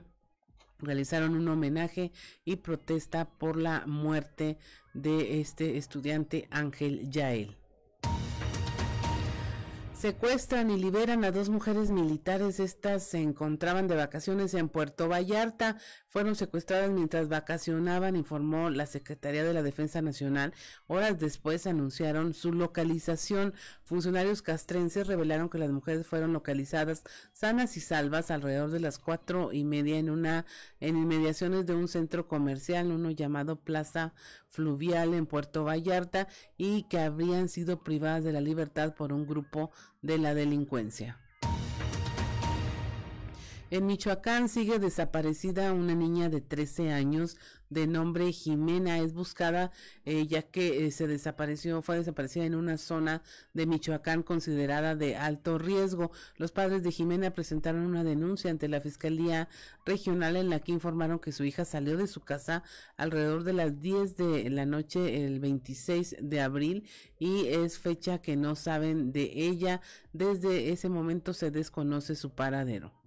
[0.78, 2.12] realizaron un homenaje
[2.44, 4.58] y protesta por la muerte
[4.94, 7.56] de este estudiante Ángel Yael.
[9.98, 12.60] Secuestran y liberan a dos mujeres militares.
[12.60, 15.78] Estas se encontraban de vacaciones en Puerto Vallarta.
[16.10, 20.52] Fueron secuestradas mientras vacacionaban, informó la Secretaría de la Defensa Nacional.
[20.86, 23.54] Horas después anunciaron su localización.
[23.84, 29.54] Funcionarios castrenses revelaron que las mujeres fueron localizadas sanas y salvas alrededor de las cuatro
[29.54, 30.44] y media en una
[30.78, 34.12] en inmediaciones de un centro comercial, uno llamado Plaza
[34.56, 39.70] Fluvial en Puerto Vallarta, y que habrían sido privadas de la libertad por un grupo
[40.00, 41.20] de la delincuencia.
[43.70, 47.36] En Michoacán sigue desaparecida una niña de 13 años
[47.70, 48.98] de nombre Jimena.
[48.98, 49.72] Es buscada
[50.04, 53.22] eh, ya que eh, se desapareció, fue desaparecida en una zona
[53.54, 56.10] de Michoacán considerada de alto riesgo.
[56.36, 59.48] Los padres de Jimena presentaron una denuncia ante la Fiscalía
[59.84, 62.62] Regional en la que informaron que su hija salió de su casa
[62.96, 68.36] alrededor de las 10 de la noche el 26 de abril y es fecha que
[68.36, 69.80] no saben de ella.
[70.12, 73.05] Desde ese momento se desconoce su paradero.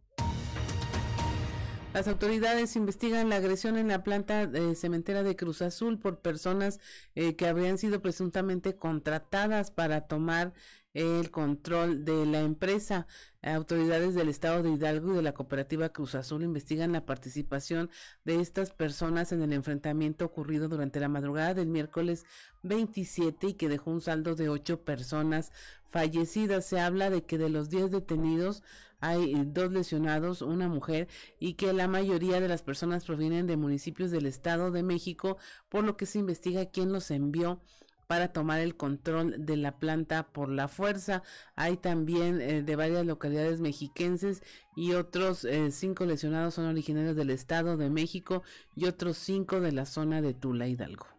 [1.92, 6.80] Las autoridades investigan la agresión en la planta de cementera de Cruz Azul por personas
[7.16, 10.54] eh, que habrían sido presuntamente contratadas para tomar
[10.94, 13.08] el control de la empresa.
[13.42, 17.90] Autoridades del estado de Hidalgo y de la cooperativa Cruz Azul investigan la participación
[18.24, 22.26] de estas personas en el enfrentamiento ocurrido durante la madrugada del miércoles
[22.62, 25.52] 27 y que dejó un saldo de ocho personas
[25.90, 26.66] fallecidas.
[26.66, 28.62] Se habla de que de los 10 detenidos
[29.00, 31.08] hay dos lesionados, una mujer,
[31.40, 35.38] y que la mayoría de las personas provienen de municipios del Estado de México,
[35.70, 37.62] por lo que se investiga quién los envió
[38.10, 41.22] para tomar el control de la planta por la fuerza.
[41.56, 44.42] Hay también eh, de varias localidades mexiquenses
[44.76, 48.42] y otros eh, cinco lesionados son originarios del Estado de México
[48.76, 51.19] y otros cinco de la zona de Tula Hidalgo.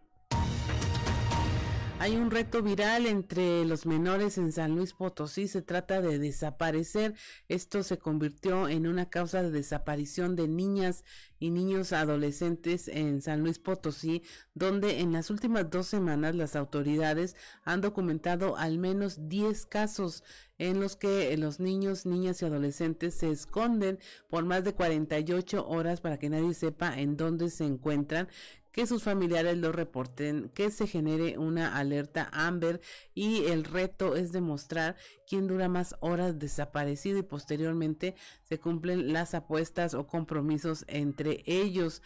[2.00, 5.48] Hay un reto viral entre los menores en San Luis Potosí.
[5.48, 7.12] Se trata de desaparecer.
[7.46, 11.04] Esto se convirtió en una causa de desaparición de niñas
[11.38, 14.22] y niños adolescentes en San Luis Potosí,
[14.54, 20.24] donde en las últimas dos semanas las autoridades han documentado al menos 10 casos
[20.56, 26.02] en los que los niños, niñas y adolescentes se esconden por más de 48 horas
[26.02, 28.28] para que nadie sepa en dónde se encuentran
[28.72, 32.80] que sus familiares lo reporten, que se genere una alerta Amber
[33.14, 39.35] y el reto es demostrar quién dura más horas desaparecido y posteriormente se cumplen las
[39.35, 42.02] apuestas o compromisos entre ellos.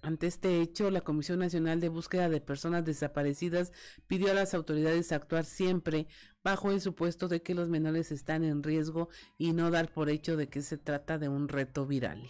[0.00, 3.72] ante este hecho, la Comisión Nacional de Búsqueda de Personas Desaparecidas
[4.06, 6.06] pidió a las autoridades actuar siempre
[6.42, 10.36] bajo el supuesto de que los menores están en riesgo y no dar por hecho
[10.36, 12.28] de que se trata de un reto viral.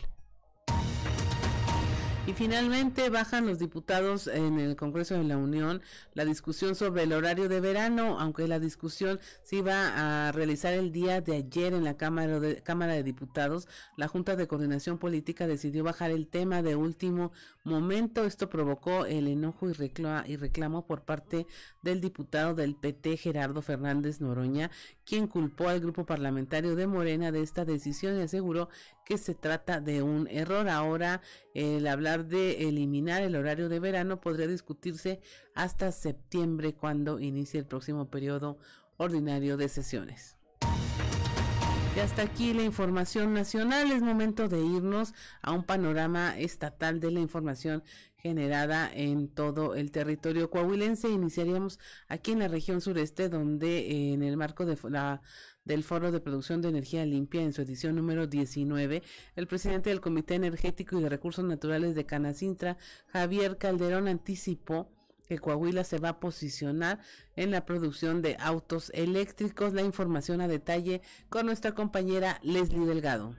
[2.28, 5.80] Y finalmente bajan los diputados en el Congreso de la Unión
[6.12, 10.92] la discusión sobre el horario de verano, aunque la discusión se iba a realizar el
[10.92, 15.46] día de ayer en la Cámara de, Cámara de Diputados, la Junta de Coordinación Política
[15.46, 17.32] decidió bajar el tema de último
[17.64, 18.26] momento.
[18.26, 21.46] Esto provocó el enojo y reclamo, y reclamo por parte
[21.80, 24.70] del diputado del PT, Gerardo Fernández Noroña,
[25.08, 28.68] quien culpó al grupo parlamentario de Morena de esta decisión y aseguró
[29.06, 30.68] que se trata de un error.
[30.68, 31.22] Ahora
[31.54, 35.22] el hablar de eliminar el horario de verano podría discutirse
[35.54, 38.58] hasta septiembre cuando inicie el próximo periodo
[38.98, 40.37] ordinario de sesiones.
[41.98, 43.90] Y hasta aquí la información nacional.
[43.90, 47.82] Es momento de irnos a un panorama estatal de la información
[48.14, 51.08] generada en todo el territorio coahuilense.
[51.08, 55.22] Iniciaríamos aquí en la región sureste, donde en el marco de la
[55.64, 59.02] del Foro de Producción de Energía Limpia en su edición número 19,
[59.34, 62.76] el presidente del Comité Energético y de Recursos Naturales de Canacintra,
[63.08, 64.88] Javier Calderón, anticipó
[65.28, 67.00] que Coahuila se va a posicionar
[67.36, 69.74] en la producción de autos eléctricos.
[69.74, 73.36] La información a detalle con nuestra compañera Leslie Delgado.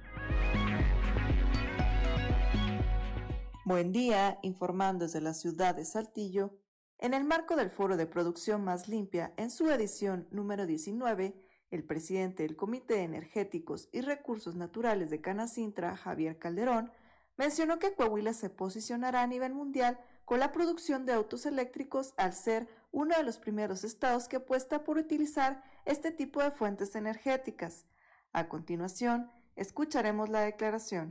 [3.66, 6.60] Buen día, informando desde la ciudad de Saltillo.
[7.00, 11.34] En el marco del Foro de Producción Más Limpia, en su edición número 19,
[11.72, 16.92] el presidente del Comité de Energéticos y Recursos Naturales de Canacintra, Javier Calderón,
[17.38, 20.00] mencionó que Coahuila se posicionará a nivel mundial
[20.30, 24.84] con la producción de autos eléctricos al ser uno de los primeros estados que apuesta
[24.84, 27.88] por utilizar este tipo de fuentes energéticas.
[28.32, 31.10] A continuación, escucharemos la declaración.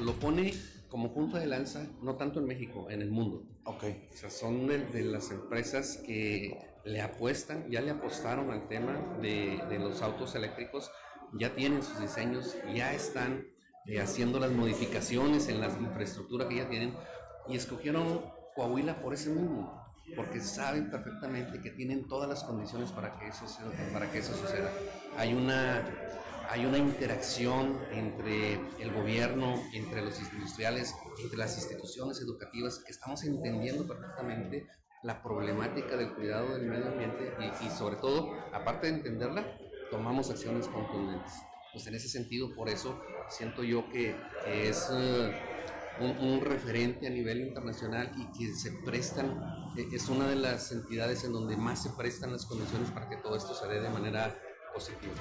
[0.00, 0.52] Lo pone
[0.88, 3.46] como punto de lanza, no tanto en México, en el mundo.
[3.62, 3.84] Ok.
[4.12, 9.16] O sea, son de, de las empresas que le apuestan, ya le apostaron al tema
[9.22, 10.90] de, de los autos eléctricos,
[11.34, 13.46] ya tienen sus diseños, ya están
[13.86, 16.94] eh, haciendo las modificaciones en la infraestructura que ya tienen
[17.48, 19.72] y escogieron Coahuila por ese mismo,
[20.14, 23.44] porque saben perfectamente que tienen todas las condiciones para que eso,
[23.92, 24.70] para que eso suceda.
[25.16, 25.82] Hay una,
[26.48, 33.24] hay una interacción entre el gobierno, entre los industriales, entre las instituciones educativas, que estamos
[33.24, 34.66] entendiendo perfectamente
[35.02, 39.44] la problemática del cuidado del medio ambiente y, y sobre todo, aparte de entenderla,
[39.90, 41.32] tomamos acciones contundentes.
[41.72, 43.00] Pues en ese sentido, por eso
[43.36, 44.14] siento yo que,
[44.46, 44.90] es...
[44.90, 45.52] Uh,
[46.00, 49.40] un, referente a nivel internacional y que se prestan,
[49.76, 53.36] es una de las entidades en donde más se prestan las condiciones para que todo
[53.36, 54.34] esto se dé de manera
[54.72, 55.12] positiva.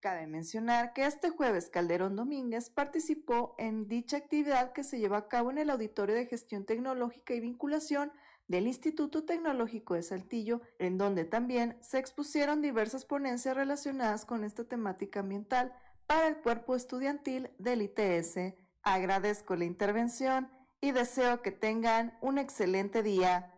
[0.00, 5.28] Cabe mencionar que este jueves Calderón Domínguez participó en dicha actividad que se llevó a
[5.28, 8.10] cabo en el Auditorio de Gestión Tecnológica y Vinculación
[8.50, 14.64] del Instituto Tecnológico de Saltillo, en donde también se expusieron diversas ponencias relacionadas con esta
[14.64, 15.72] temática ambiental,
[16.08, 18.56] para el cuerpo estudiantil del ITS.
[18.82, 23.54] Agradezco la intervención y deseo que tengan un excelente día.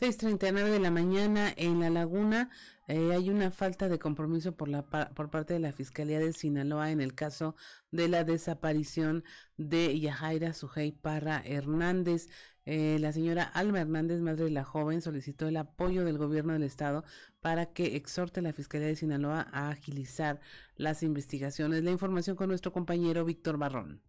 [0.00, 2.50] 6.39 de la mañana en La Laguna
[2.86, 6.92] eh, hay una falta de compromiso por, la, por parte de la Fiscalía de Sinaloa
[6.92, 7.56] en el caso
[7.90, 9.24] de la desaparición
[9.56, 12.28] de Yajaira Sujei Parra Hernández.
[12.64, 16.62] Eh, la señora Alma Hernández, madre de la joven, solicitó el apoyo del gobierno del
[16.62, 17.02] estado
[17.40, 20.38] para que exhorte a la Fiscalía de Sinaloa a agilizar
[20.76, 21.82] las investigaciones.
[21.82, 24.00] La información con nuestro compañero Víctor Barrón.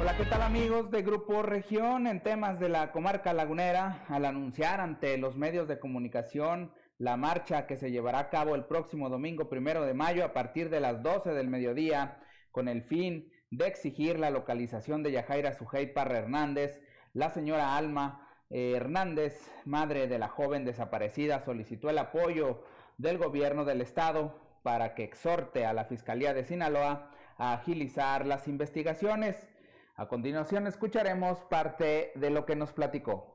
[0.00, 4.04] Hola, ¿qué tal amigos de Grupo Región en temas de la comarca lagunera?
[4.08, 8.64] Al anunciar ante los medios de comunicación la marcha que se llevará a cabo el
[8.64, 13.30] próximo domingo primero de mayo a partir de las 12 del mediodía con el fin
[13.50, 16.80] de exigir la localización de Yajaira Sujei Parra Hernández,
[17.12, 22.64] la señora Alma eh, Hernández, madre de la joven desaparecida, solicitó el apoyo
[22.96, 28.48] del gobierno del estado para que exhorte a la Fiscalía de Sinaloa a agilizar las
[28.48, 29.48] investigaciones.
[29.98, 33.34] A continuación escucharemos parte de lo que nos platicó.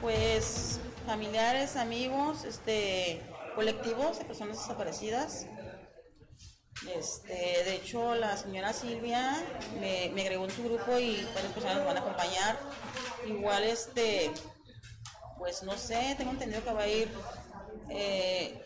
[0.00, 3.22] Pues familiares, amigos, este
[3.54, 5.46] colectivos de personas desaparecidas.
[6.92, 7.32] Este,
[7.64, 9.40] de hecho, la señora Silvia
[9.78, 12.58] me, agregó en su grupo y varias personas nos van a acompañar.
[13.28, 14.32] Igual, este,
[15.38, 17.08] pues no sé, tengo entendido que va a ir
[17.88, 18.60] eh,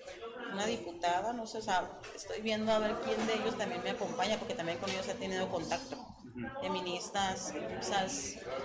[0.53, 3.91] una diputada, no sé, o sea, estoy viendo a ver quién de ellos también me
[3.91, 5.97] acompaña, porque también con ellos he tenido contacto.
[6.61, 8.07] Feministas, o sea,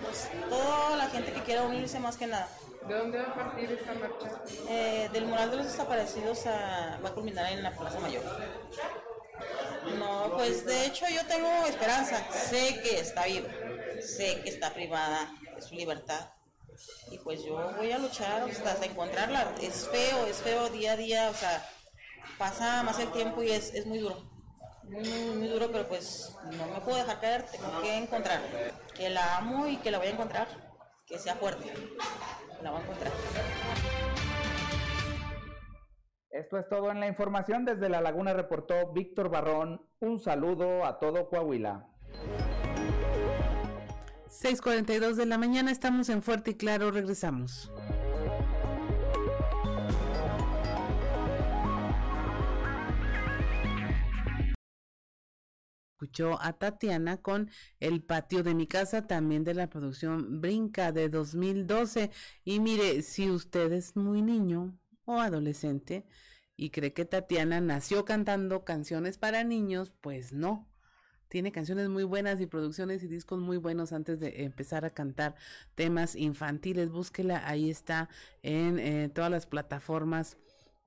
[0.02, 2.48] pues toda la gente que quiera unirse más que nada.
[2.88, 4.44] ¿De dónde va a partir esta marcha?
[4.70, 8.24] Eh, del mural de los desaparecidos a, va a culminar en la Plaza Mayor.
[9.98, 12.24] No, pues de hecho yo tengo esperanza.
[12.32, 13.50] Sé que está viva,
[14.02, 16.28] sé que está privada de su libertad.
[17.12, 19.54] Y pues yo voy a luchar hasta encontrarla.
[19.62, 21.64] Es feo, es feo día a día, o sea,
[22.38, 24.16] pasa más el tiempo y es, es muy duro.
[24.84, 28.48] Muy, muy, duro, pero pues no me puedo dejar caer, tengo que encontrarla.
[28.94, 30.48] Que la amo y que la voy a encontrar,
[31.06, 31.72] que sea fuerte.
[32.62, 33.14] La voy a encontrar.
[36.30, 37.64] Esto es todo en la información.
[37.64, 39.88] Desde La Laguna reportó Víctor Barrón.
[40.00, 41.88] Un saludo a todo Coahuila.
[44.34, 47.72] 6:42 de la mañana, estamos en Fuerte y Claro, regresamos.
[55.94, 61.10] Escuchó a Tatiana con El patio de mi casa, también de la producción Brinca de
[61.10, 62.10] 2012.
[62.44, 66.06] Y mire, si usted es muy niño o adolescente
[66.58, 70.73] y cree que Tatiana nació cantando canciones para niños, pues no
[71.34, 75.34] tiene canciones muy buenas y producciones y discos muy buenos antes de empezar a cantar
[75.74, 76.92] temas infantiles.
[76.92, 78.08] Búsquela, ahí está
[78.44, 80.38] en eh, todas las plataformas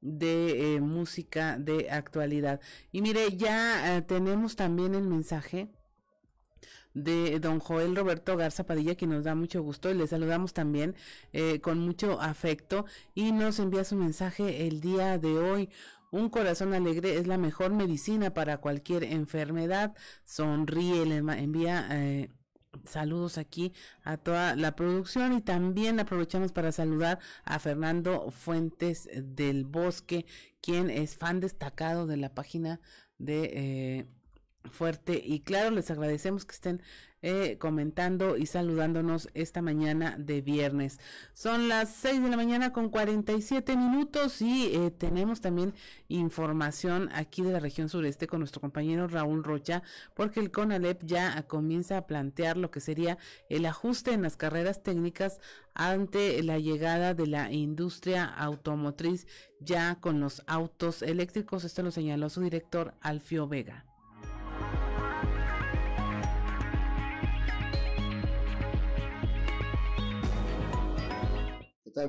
[0.01, 2.61] de eh, música de actualidad.
[2.93, 5.69] Y mire, ya eh, tenemos también el mensaje
[6.95, 10.95] de don Joel Roberto Garza Padilla, que nos da mucho gusto y le saludamos también
[11.61, 15.71] con mucho afecto y nos envía su mensaje el día de hoy.
[16.17, 19.95] Un corazón alegre es la mejor medicina para cualquier enfermedad.
[20.25, 22.31] Sonríe, le envía eh,
[22.87, 29.67] saludos aquí a toda la producción y también aprovechamos para saludar a Fernando Fuentes del
[29.67, 30.25] Bosque,
[30.63, 32.81] quien es fan destacado de la página
[33.19, 34.07] de eh,
[34.71, 35.71] Fuerte y Claro.
[35.71, 36.83] Les agradecemos que estén
[37.29, 41.01] eh, comentando y saludándonos esta mañana de viernes.
[41.33, 45.75] Son las 6 de la mañana con 47 minutos y eh, tenemos también
[46.09, 49.83] información aquí de la región sureste con nuestro compañero Raúl Rocha,
[50.15, 54.83] porque el CONALEP ya comienza a plantear lo que sería el ajuste en las carreras
[54.83, 55.41] técnicas
[55.75, 59.27] ante la llegada de la industria automotriz
[59.59, 61.65] ya con los autos eléctricos.
[61.65, 63.85] Esto lo señaló su director Alfio Vega.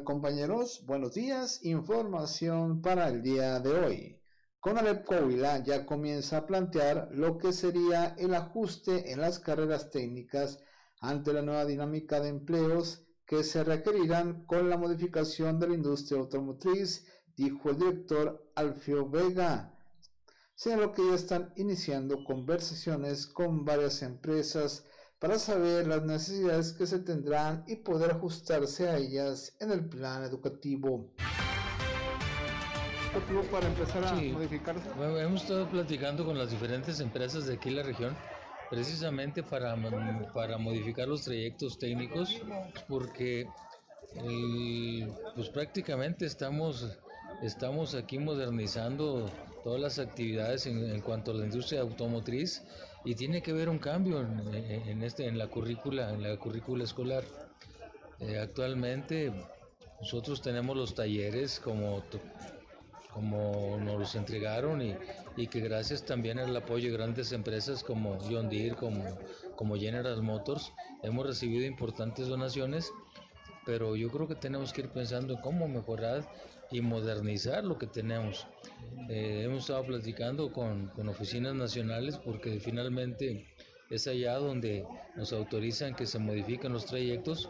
[0.04, 0.84] Compañeros?
[0.86, 1.64] Buenos días.
[1.64, 4.22] Información para el día de hoy.
[4.60, 10.60] Conalep Coahuila ya comienza a plantear lo que sería el ajuste en las carreras técnicas
[11.00, 16.20] ante la nueva dinámica de empleos que se requerirán con la modificación de la industria
[16.20, 17.06] automotriz,
[17.38, 19.74] dijo el director Alfio Vega.
[20.54, 24.84] Señaló que ya están iniciando conversaciones con varias empresas
[25.20, 30.24] para saber las necesidades que se tendrán y poder ajustarse a ellas en el plan
[30.24, 31.11] educativo.
[33.51, 34.88] para empezar a modificarse?
[35.20, 38.15] hemos estado platicando con las diferentes empresas de aquí en la región
[38.70, 39.76] precisamente para,
[40.34, 42.39] para modificar los trayectos técnicos
[42.88, 43.47] porque
[45.36, 46.99] pues prácticamente estamos,
[47.41, 49.32] estamos aquí modernizando
[49.63, 52.61] todas las actividades en, en cuanto a la industria automotriz
[53.08, 57.24] y tiene que haber un cambio en, este en la currícula en la currícula escolar.
[58.20, 59.32] Eh, actualmente
[60.01, 62.03] nosotros tenemos los talleres como
[63.14, 64.93] como nos los entregaron y,
[65.38, 69.01] y, que gracias también al apoyo de grandes empresas como John Deere como
[69.55, 72.91] como General Motors hemos recibido importantes donaciones
[73.66, 76.28] pero yo creo que tenemos que ir pensando en cómo mejorar
[76.72, 78.47] y modernizar lo que tenemos.
[79.09, 83.47] Eh, hemos estado platicando con, con, oficinas nacionales porque finalmente
[83.89, 87.49] es allá donde nos autorizan que se modifiquen los trayectos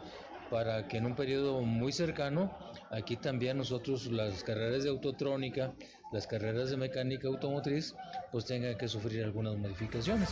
[0.49, 2.57] para que en un periodo muy cercano,
[2.91, 5.73] aquí también nosotros las carreras de autotrónica,
[6.11, 7.95] las carreras de mecánica automotriz,
[8.31, 10.29] pues tengan que sufrir algunas modificaciones.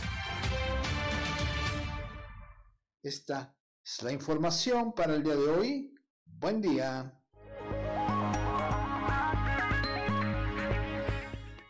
[3.02, 5.94] Esta es la información para el día de hoy.
[6.24, 7.15] Buen día.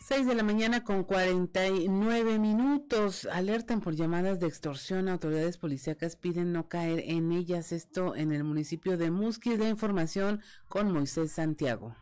[0.09, 3.27] 6 de la mañana con 49 minutos.
[3.27, 5.09] Alertan por llamadas de extorsión.
[5.09, 7.73] Autoridades policíacas piden no caer en ellas.
[7.73, 9.59] Esto en el municipio de Musquis.
[9.59, 11.93] De información con Moisés Santiago.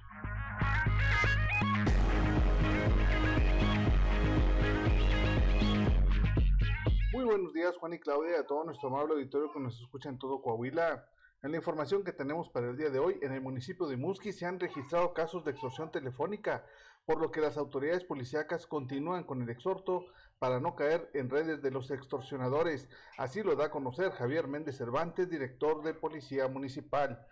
[7.14, 10.18] Muy buenos días, Juan y Claudia, a todo nuestro amable auditorio que nos escucha en
[10.18, 11.09] todo Coahuila.
[11.42, 14.38] En la información que tenemos para el día de hoy, en el municipio de Musquis
[14.38, 16.64] se han registrado casos de extorsión telefónica
[17.07, 20.07] por lo que las autoridades policíacas continúan con el exhorto
[20.38, 22.88] para no caer en redes de los extorsionadores.
[23.18, 27.26] Así lo da a conocer Javier Méndez Cervantes, director de Policía Municipal.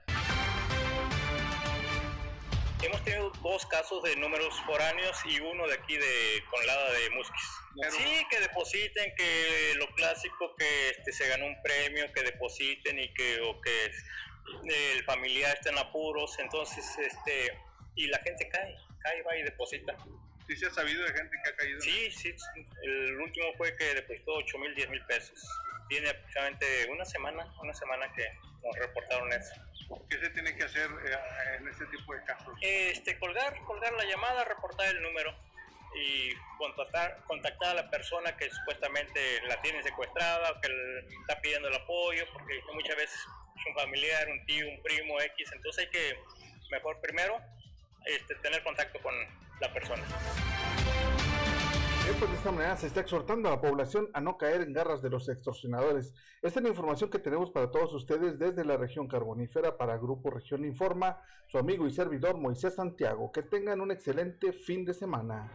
[2.83, 7.51] Hemos tenido dos casos de números foráneos y uno de aquí de Conlada de Musquis.
[7.91, 13.15] Sí, que depositen, que lo clásico, que este, se ganó un premio, que depositen y
[13.15, 13.93] que, o que
[14.65, 17.57] el familiar está en apuros, entonces, este,
[17.95, 19.97] y la gente cae cae, va y deposita.
[20.47, 21.81] ¿Sí se ha sabido de gente que ha caído?
[21.81, 22.35] Sí, sí.
[22.83, 25.39] El último fue que depositó 8 mil, 10 mil pesos.
[25.89, 28.27] Tiene aproximadamente una semana, una semana que
[28.63, 29.55] nos reportaron eso.
[30.09, 32.55] ¿Qué se tiene que hacer eh, en este tipo de casos?
[32.61, 35.35] Este, colgar, colgar la llamada, reportar el número
[35.95, 40.69] y contactar, contactar a la persona que supuestamente la tiene secuestrada, que
[41.21, 45.51] está pidiendo el apoyo, porque muchas veces es un familiar, un tío, un primo, X,
[45.53, 46.19] entonces hay que
[46.71, 47.39] mejor primero
[48.07, 49.15] este, tener contacto con
[49.61, 50.03] la persona.
[52.19, 55.03] pues de esta manera se está exhortando a la población a no caer en garras
[55.03, 56.13] de los extorsionadores.
[56.43, 60.31] Esta es la información que tenemos para todos ustedes desde la región carbonífera para Grupo
[60.31, 63.31] Región Informa, su amigo y servidor Moisés Santiago.
[63.33, 65.53] Que tengan un excelente fin de semana.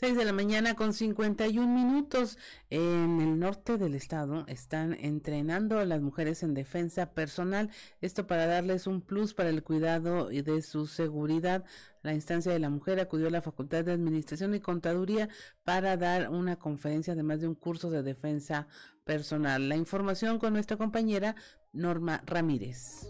[0.00, 2.38] 6 de la mañana con 51 minutos.
[2.70, 7.68] En el norte del estado están entrenando a las mujeres en defensa personal.
[8.00, 11.64] Esto para darles un plus para el cuidado de su seguridad.
[12.04, 15.30] La instancia de la mujer acudió a la Facultad de Administración y Contaduría
[15.64, 18.68] para dar una conferencia, además de un curso de defensa
[19.02, 19.68] personal.
[19.68, 21.34] La información con nuestra compañera
[21.72, 23.08] Norma Ramírez.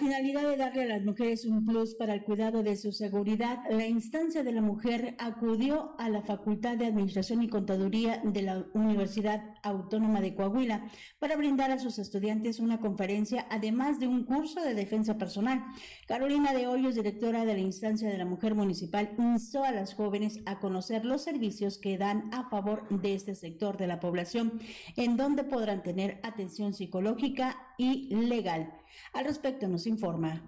[0.00, 3.86] Finalidad de darle a las mujeres un plus para el cuidado de su seguridad, la
[3.86, 9.42] instancia de la mujer acudió a la Facultad de Administración y Contaduría de la Universidad
[9.62, 10.88] Autónoma de Coahuila
[11.18, 15.62] para brindar a sus estudiantes una conferencia, además de un curso de defensa personal.
[16.08, 20.40] Carolina de Hoyos, directora de la instancia de la mujer municipal, instó a las jóvenes
[20.46, 24.60] a conocer los servicios que dan a favor de este sector de la población,
[24.96, 28.79] en donde podrán tener atención psicológica y legal.
[29.12, 30.42] Al respecto nos informa.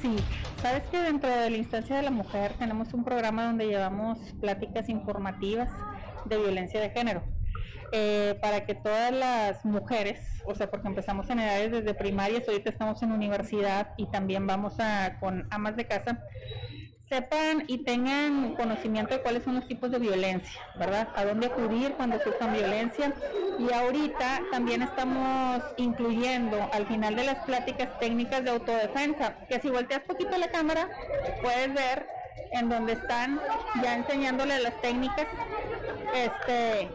[0.00, 0.16] Sí,
[0.60, 4.88] sabes que dentro de la instancia de la mujer tenemos un programa donde llevamos pláticas
[4.88, 5.70] informativas
[6.24, 7.22] de violencia de género.
[7.94, 12.70] Eh, para que todas las mujeres, o sea, porque empezamos en edades desde primarias, ahorita
[12.70, 16.24] estamos en universidad y también vamos a con amas de casa,
[17.12, 21.08] sepan y tengan conocimiento de cuáles son los tipos de violencia, ¿verdad?
[21.14, 23.12] A dónde acudir cuando sufran violencia.
[23.58, 29.68] Y ahorita también estamos incluyendo al final de las pláticas técnicas de autodefensa, que si
[29.68, 30.88] volteas poquito la cámara,
[31.42, 32.06] puedes ver
[32.52, 33.38] en donde están
[33.82, 35.26] ya enseñándole las técnicas.
[36.14, 36.88] Este,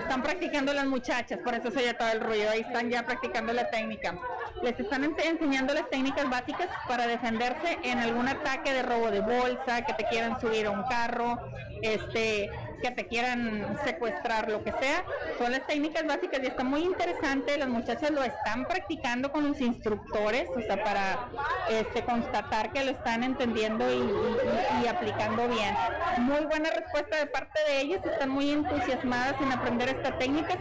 [0.00, 3.52] están practicando las muchachas, por eso se oye todo el ruido, ahí están ya practicando
[3.52, 4.14] la técnica.
[4.62, 9.84] Les están enseñando las técnicas básicas para defenderse en algún ataque de robo de bolsa,
[9.84, 11.38] que te quieran subir a un carro,
[11.82, 12.50] este,
[12.82, 15.04] que te quieran secuestrar, lo que sea.
[15.38, 17.56] Son las técnicas básicas y está muy interesante.
[17.56, 21.28] Las muchachas lo están practicando con los instructores, o sea, para
[21.70, 25.74] este, constatar que lo están entendiendo y, aplicando bien.
[26.18, 30.58] Muy buena respuesta de parte de ellas, están muy entusiasmadas en aprender esta técnica.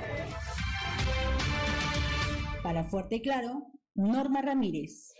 [2.64, 5.14] Para Fuerte y Claro, Norma Ramírez.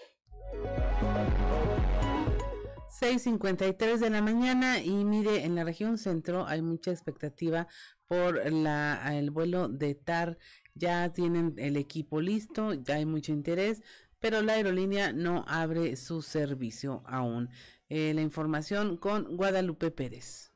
[3.00, 7.68] 6.53 de la mañana y mire, en la región centro hay mucha expectativa
[8.06, 10.38] por la, el vuelo de TAR.
[10.76, 13.82] Ya tienen el equipo listo, ya hay mucho interés,
[14.20, 17.50] pero la aerolínea no abre su servicio aún.
[17.88, 20.52] Eh, la información con Guadalupe Pérez.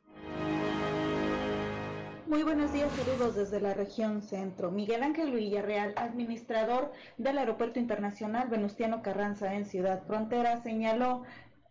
[2.27, 4.71] Muy buenos días, saludos desde la región centro.
[4.71, 11.23] Miguel Ángel Villarreal, administrador del Aeropuerto Internacional Venustiano Carranza en Ciudad Frontera, señaló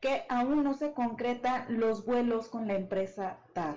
[0.05, 3.75] que aún no se concreta los vuelos con la empresa TAR.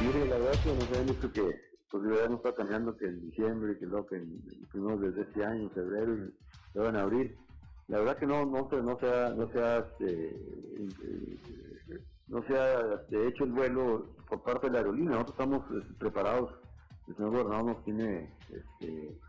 [0.00, 1.60] Mire, la verdad que nos habían dicho que
[1.90, 5.44] pues ya no está cambiando que en diciembre, que luego que en, primero desde este
[5.44, 6.34] año, febrero, y
[6.72, 7.36] se van a abrir.
[7.88, 11.38] La verdad que no, no, no se ha, no se ha este,
[12.28, 12.78] no se ha
[13.10, 15.10] de hecho el vuelo por parte de la aerolínea.
[15.10, 16.54] Nosotros estamos este, preparados.
[17.06, 19.20] El señor gobernador nos tiene este,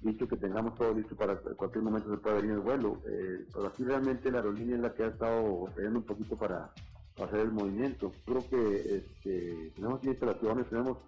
[0.00, 3.00] dicho que tengamos todo listo para cualquier momento se pueda venir el vuelo.
[3.06, 6.70] Eh, pero aquí realmente la aerolínea es la que ha estado batallando un poquito para,
[7.22, 8.12] hacer el movimiento.
[8.24, 10.98] Creo que este, tenemos instalaciones, tenemos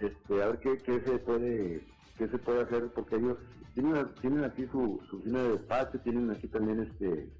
[0.00, 1.84] este, a ver qué, se puede
[2.16, 3.36] qué se puede hacer porque ellos
[3.74, 7.32] tienen, tienen aquí su, su de despacho, tienen aquí también este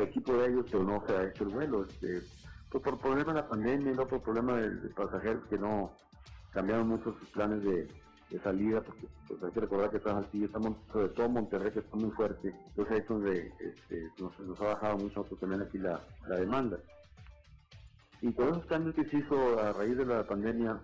[0.00, 1.84] equipo de ellos, pero no se ha hecho el vuelo.
[1.84, 2.22] Este,
[2.70, 5.92] pues por problema de la pandemia y por problema de, pasajeros que no
[6.52, 7.86] cambiaron mucho sus planes de,
[8.40, 12.54] salida, porque pues, hay que recordar que estamos, sobre todo Monterrey que está muy fuerte,
[12.68, 13.52] entonces ahí es donde
[14.18, 16.78] nos, ha bajado mucho también aquí la, demanda.
[18.20, 20.80] Y con esos cambios que se hizo a raíz de la pandemia,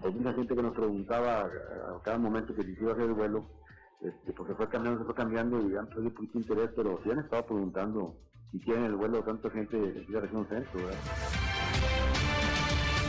[0.00, 3.14] hay mucha gente que nos preguntaba a, cada momento que se iba a hacer el
[3.14, 3.46] vuelo,
[4.00, 7.18] este, se fue cambiando, se fue cambiando y han perdido poquito interés, pero sí han
[7.18, 8.16] estado preguntando
[8.52, 10.80] si quieren el vuelo tanta gente de la región centro.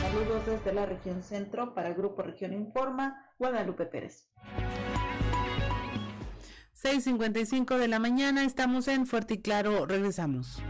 [0.08, 4.26] Saludos desde la región centro para el Grupo Región Informa, Guadalupe Pérez.
[6.82, 10.62] 6.55 de la mañana, estamos en Fuerte y Claro, regresamos.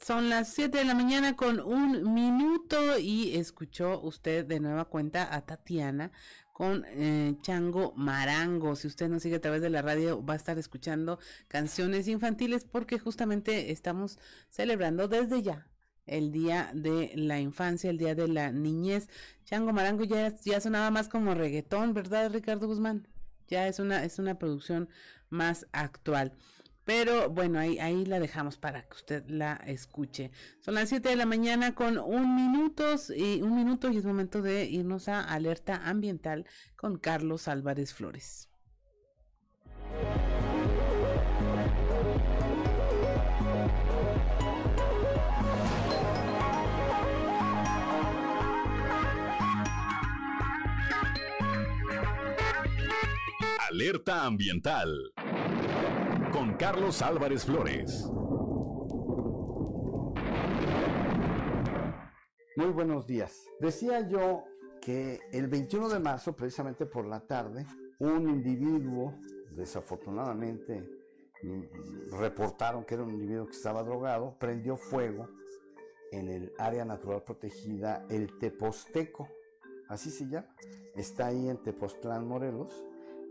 [0.00, 5.34] Son las 7 de la mañana con un minuto y escuchó usted de nueva cuenta
[5.34, 6.10] a Tatiana
[6.54, 8.76] con eh, Chango Marango.
[8.76, 12.64] Si usted nos sigue a través de la radio va a estar escuchando canciones infantiles
[12.64, 15.66] porque justamente estamos celebrando desde ya
[16.06, 19.08] el día de la infancia, el día de la niñez.
[19.44, 23.08] Chango Marango ya, ya sonaba más como reggaetón, ¿verdad Ricardo Guzmán?
[23.48, 24.88] Ya es una, es una producción
[25.30, 26.34] más actual.
[26.84, 30.30] Pero bueno, ahí, ahí la dejamos para que usted la escuche.
[30.60, 32.84] Son las 7 de la mañana con un minuto
[33.16, 38.50] y un minuto y es momento de irnos a alerta ambiental con Carlos Álvarez Flores.
[53.70, 55.12] Alerta ambiental
[56.34, 58.10] con Carlos Álvarez Flores.
[62.56, 63.46] Muy buenos días.
[63.60, 64.42] Decía yo
[64.80, 67.64] que el 21 de marzo, precisamente por la tarde,
[68.00, 69.14] un individuo,
[69.52, 70.84] desafortunadamente,
[72.18, 75.28] reportaron que era un individuo que estaba drogado, prendió fuego
[76.10, 79.28] en el área natural protegida El Teposteco,
[79.88, 80.48] así se llama,
[80.96, 82.84] está ahí en Tepoztlán, Morelos,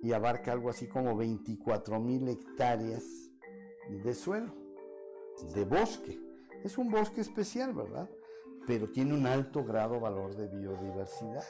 [0.03, 3.03] y abarca algo así como 24 mil hectáreas
[3.87, 4.53] de suelo,
[5.55, 6.19] de bosque.
[6.61, 8.09] Es un bosque especial, ¿verdad?
[8.67, 11.45] Pero tiene un alto grado valor de biodiversidad.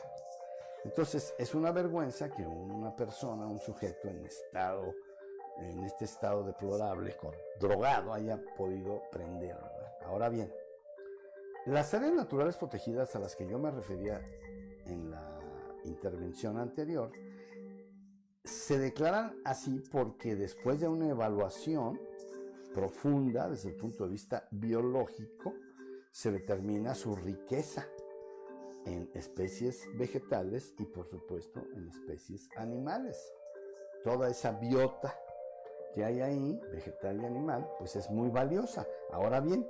[0.86, 4.94] Entonces, es una vergüenza que una persona, un sujeto en estado,
[5.58, 9.98] en este estado deplorable, con, drogado, haya podido prender, ¿verdad?
[10.06, 10.54] Ahora bien,
[11.66, 14.22] las áreas naturales protegidas a las que yo me refería
[14.86, 15.40] en la
[15.86, 17.12] intervención anterior,
[18.44, 22.00] se declaran así porque después de una evaluación
[22.74, 25.54] profunda desde el punto de vista biológico,
[26.12, 27.88] se determina su riqueza
[28.86, 33.18] en especies vegetales y por supuesto en especies animales.
[34.04, 35.18] Toda esa biota
[35.96, 38.86] que hay ahí, vegetal y animal, pues es muy valiosa.
[39.12, 39.66] Ahora bien,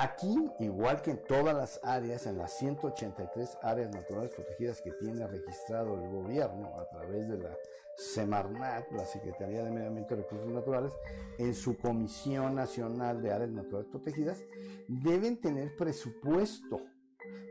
[0.00, 5.26] Aquí, igual que en todas las áreas, en las 183 áreas naturales protegidas que tiene
[5.26, 7.50] registrado el gobierno a través de la
[7.96, 10.92] Semarnat, la Secretaría de Medio Ambiente y Recursos Naturales,
[11.38, 14.38] en su Comisión Nacional de Áreas Naturales Protegidas,
[14.86, 16.80] deben tener presupuesto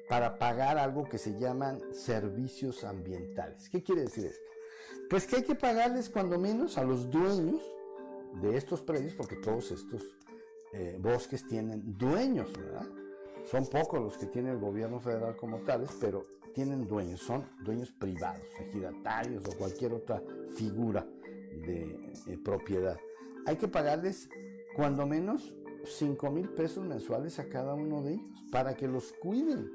[0.07, 3.67] para pagar algo que se llaman servicios ambientales.
[3.67, 4.49] ¿Qué quiere decir esto?
[5.09, 7.61] Pues que hay que pagarles cuando menos a los dueños
[8.41, 10.01] de estos predios, porque todos estos
[10.74, 12.88] eh, bosques tienen dueños, ¿verdad?
[13.45, 17.91] Son pocos los que tiene el gobierno federal como tales, pero tienen dueños, son dueños
[17.91, 20.22] privados, ejidatarios o cualquier otra
[20.55, 21.05] figura
[21.65, 22.97] de eh, propiedad.
[23.45, 24.30] Hay que pagarles
[24.76, 25.55] cuando menos
[25.86, 29.72] 5 mil pesos mensuales a cada uno de ellos para que los cuiden,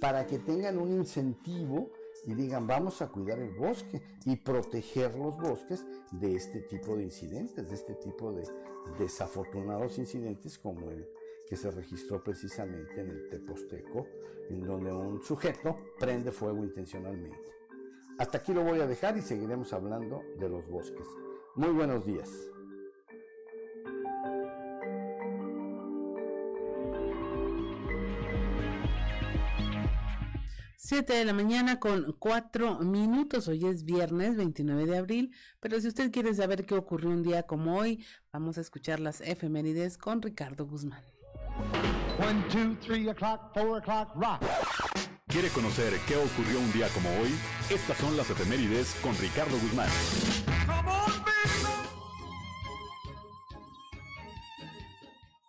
[0.00, 1.90] para que tengan un incentivo
[2.26, 7.04] y digan vamos a cuidar el bosque y proteger los bosques de este tipo de
[7.04, 8.44] incidentes, de este tipo de,
[8.98, 11.08] desafortunados incidentes como el
[11.48, 14.06] que se registró precisamente en el Teposteco,
[14.48, 17.50] en donde un sujeto prende fuego intencionalmente.
[18.18, 21.06] Hasta aquí lo voy a dejar y seguiremos hablando de los bosques.
[21.56, 22.30] Muy buenos días.
[30.90, 33.46] 7 de la mañana con 4 minutos.
[33.46, 37.44] Hoy es viernes 29 de abril, pero si usted quiere saber qué ocurrió un día
[37.44, 41.04] como hoy, vamos a escuchar las efemérides con Ricardo Guzmán.
[45.28, 47.30] ¿Quiere conocer qué ocurrió un día como hoy?
[47.70, 49.88] Estas son las efemérides con Ricardo Guzmán.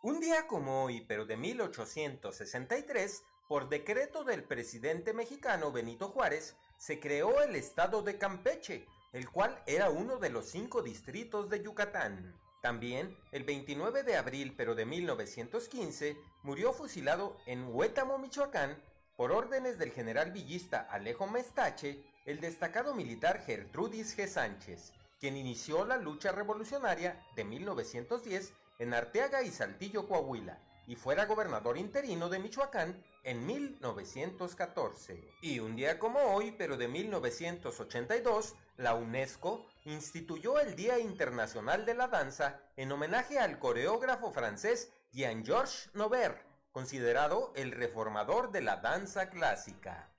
[0.03, 7.01] Un día como hoy, pero de 1863, por decreto del presidente mexicano Benito Juárez, se
[7.01, 12.33] creó el estado de Campeche, el cual era uno de los cinco distritos de Yucatán.
[12.61, 18.81] También, el 29 de abril pero de 1915, murió fusilado en Huétamo, Michoacán,
[19.17, 24.27] por órdenes del general villista Alejo Mestache, el destacado militar Gertrudis G.
[24.27, 30.57] Sánchez, quien inició la lucha revolucionaria de 1910 en Arteaga y Saltillo, Coahuila,
[30.91, 35.23] y fuera gobernador interino de Michoacán en 1914.
[35.41, 41.93] Y un día como hoy, pero de 1982, la UNESCO instituyó el Día Internacional de
[41.93, 49.29] la Danza en homenaje al coreógrafo francés Jean-Georges Nover, considerado el reformador de la danza
[49.29, 50.11] clásica.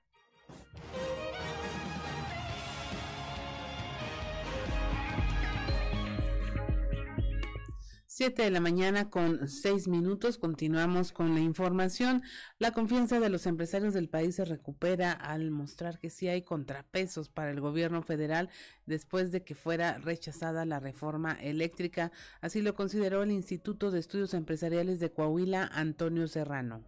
[8.15, 10.37] 7 de la mañana con 6 minutos.
[10.37, 12.21] Continuamos con la información.
[12.59, 17.29] La confianza de los empresarios del país se recupera al mostrar que sí hay contrapesos
[17.29, 18.51] para el gobierno federal
[18.85, 22.11] después de que fuera rechazada la reforma eléctrica.
[22.39, 26.83] Así lo consideró el Instituto de Estudios Empresariales de Coahuila, Antonio Serrano.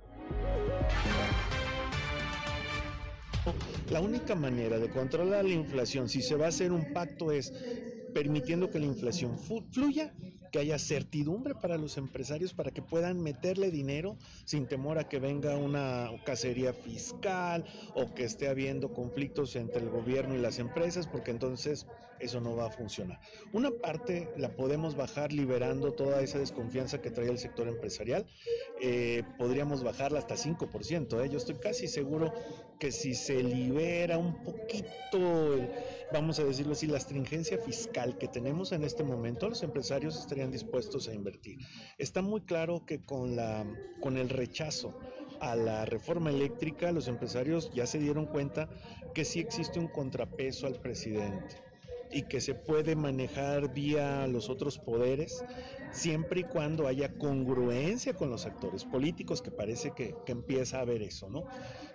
[3.90, 7.52] La única manera de controlar la inflación, si se va a hacer un pacto, es
[8.14, 9.40] permitiendo que la inflación
[9.72, 10.14] fluya
[10.56, 15.20] que haya certidumbre para los empresarios para que puedan meterle dinero sin temor a que
[15.20, 21.08] venga una cacería fiscal o que esté habiendo conflictos entre el gobierno y las empresas,
[21.08, 21.88] porque entonces
[22.20, 23.20] eso no va a funcionar.
[23.52, 28.26] Una parte la podemos bajar liberando toda esa desconfianza que trae el sector empresarial.
[28.82, 31.24] Eh, podríamos bajarla hasta 5%.
[31.24, 31.30] ¿eh?
[31.30, 32.34] Yo estoy casi seguro
[32.80, 35.58] que si se libera un poquito,
[36.12, 40.45] vamos a decirlo así, la astringencia fiscal que tenemos en este momento, los empresarios estarían
[40.52, 41.60] dispuestos a invertir.
[41.98, 43.66] Está muy claro que con, la,
[44.02, 44.98] con el rechazo
[45.40, 48.70] a la reforma eléctrica, los empresarios ya se dieron cuenta
[49.14, 51.62] que sí existe un contrapeso al presidente
[52.12, 55.44] y que se puede manejar vía los otros poderes
[55.92, 60.82] siempre y cuando haya congruencia con los actores políticos, que parece que, que, empieza a
[60.82, 61.46] haber eso, ¿no?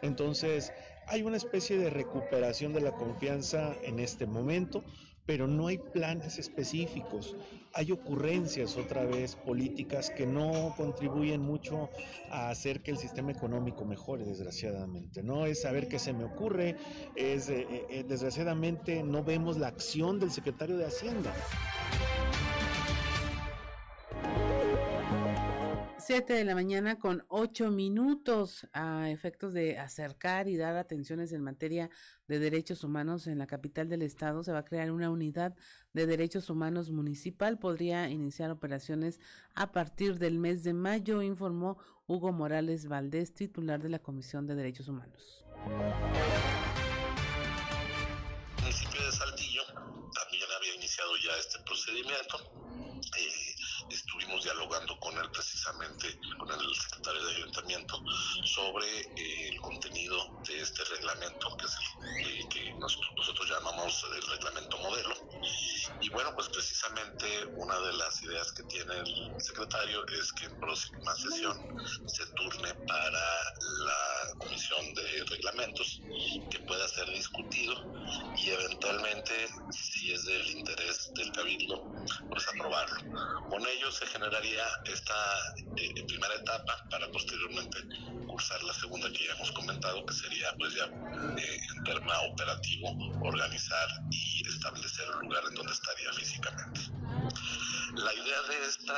[0.02, 0.72] Entonces,
[1.06, 4.84] hay una especie de recuperación de la confianza en este momento,
[5.26, 7.36] pero no hay planes específicos.
[7.74, 11.88] Hay ocurrencias otra vez políticas que no contribuyen mucho
[12.30, 15.22] a hacer que el sistema económico mejore, desgraciadamente.
[15.22, 16.76] No es saber qué se me ocurre,
[17.14, 21.32] es eh, eh, desgraciadamente no vemos la acción del secretario de Hacienda.
[26.10, 31.40] 7 de la mañana con 8 minutos a efectos de acercar y dar atenciones en
[31.40, 31.88] materia
[32.26, 34.42] de derechos humanos en la capital del estado.
[34.42, 35.54] Se va a crear una unidad
[35.92, 37.60] de derechos humanos municipal.
[37.60, 39.20] Podría iniciar operaciones
[39.54, 44.56] a partir del mes de mayo, informó Hugo Morales Valdés, titular de la Comisión de
[44.56, 45.46] Derechos Humanos.
[48.56, 52.89] El municipio de Saltillo también había iniciado ya este procedimiento.
[53.90, 58.00] Estuvimos dialogando con él precisamente, con el secretario de ayuntamiento,
[58.44, 61.76] sobre eh, el contenido de este reglamento, que es
[62.26, 65.14] el que nosotros, llamamos el reglamento modelo.
[66.00, 67.26] Y bueno, pues precisamente
[67.56, 71.58] una de las ideas que tiene el secretario es que en próxima sesión
[72.06, 73.24] se turne para
[73.84, 76.00] la comisión de reglamentos,
[76.50, 77.74] que pueda ser discutido
[78.36, 81.84] y eventualmente, si es del interés del cabildo,
[82.30, 83.00] pues aprobarlo.
[83.90, 85.14] Se generaría esta
[85.76, 87.78] eh, primera etapa para posteriormente
[88.26, 92.90] cursar la segunda que ya hemos comentado, que sería pues ya eh, en tema operativo
[93.22, 96.80] organizar y establecer el lugar en donde estaría físicamente.
[97.94, 98.94] La idea de esta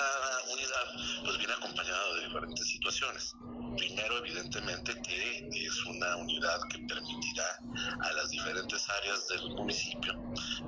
[0.52, 3.34] unidad pues viene acompañada de diferentes situaciones.
[3.76, 7.58] Primero, evidentemente, que es una unidad que permitirá
[8.02, 10.12] a las diferentes áreas del municipio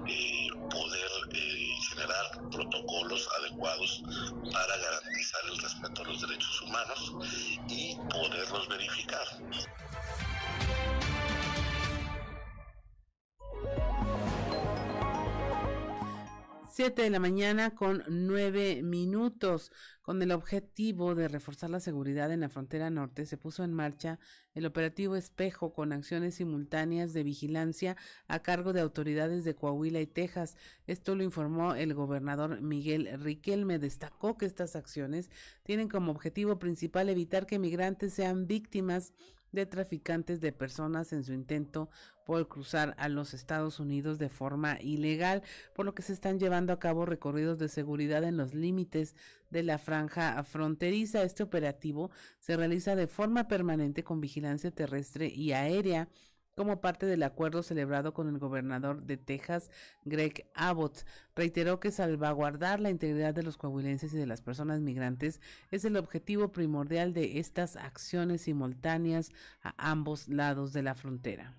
[0.07, 4.03] eh, poder eh, generar protocolos adecuados
[4.53, 7.13] para garantizar el respeto a los derechos humanos
[7.69, 9.27] y poderlos verificar.
[16.75, 19.71] 7 de la mañana con 9 minutos.
[20.03, 24.19] Con el objetivo de reforzar la seguridad en la frontera norte, se puso en marcha
[24.55, 27.97] el operativo Espejo con acciones simultáneas de vigilancia
[28.27, 30.57] a cargo de autoridades de Coahuila y Texas.
[30.89, 33.79] Esto lo informó el gobernador Miguel Riquelme.
[33.79, 35.31] Destacó que estas acciones
[35.63, 39.13] tienen como objetivo principal evitar que migrantes sean víctimas
[39.55, 41.89] de traficantes de personas en su intento
[42.25, 45.43] por cruzar a los Estados Unidos de forma ilegal,
[45.75, 49.15] por lo que se están llevando a cabo recorridos de seguridad en los límites
[49.51, 51.23] de la franja fronteriza.
[51.23, 56.09] Este operativo se realiza de forma permanente con vigilancia terrestre y aérea
[56.55, 59.71] como parte del acuerdo celebrado con el gobernador de Texas,
[60.05, 61.05] Greg Abbott.
[61.35, 65.41] Reiteró que salvaguardar la integridad de los coahuilenses y de las personas migrantes
[65.71, 69.31] es el objetivo primordial de estas acciones simultáneas
[69.63, 71.55] a ambos lados de la frontera.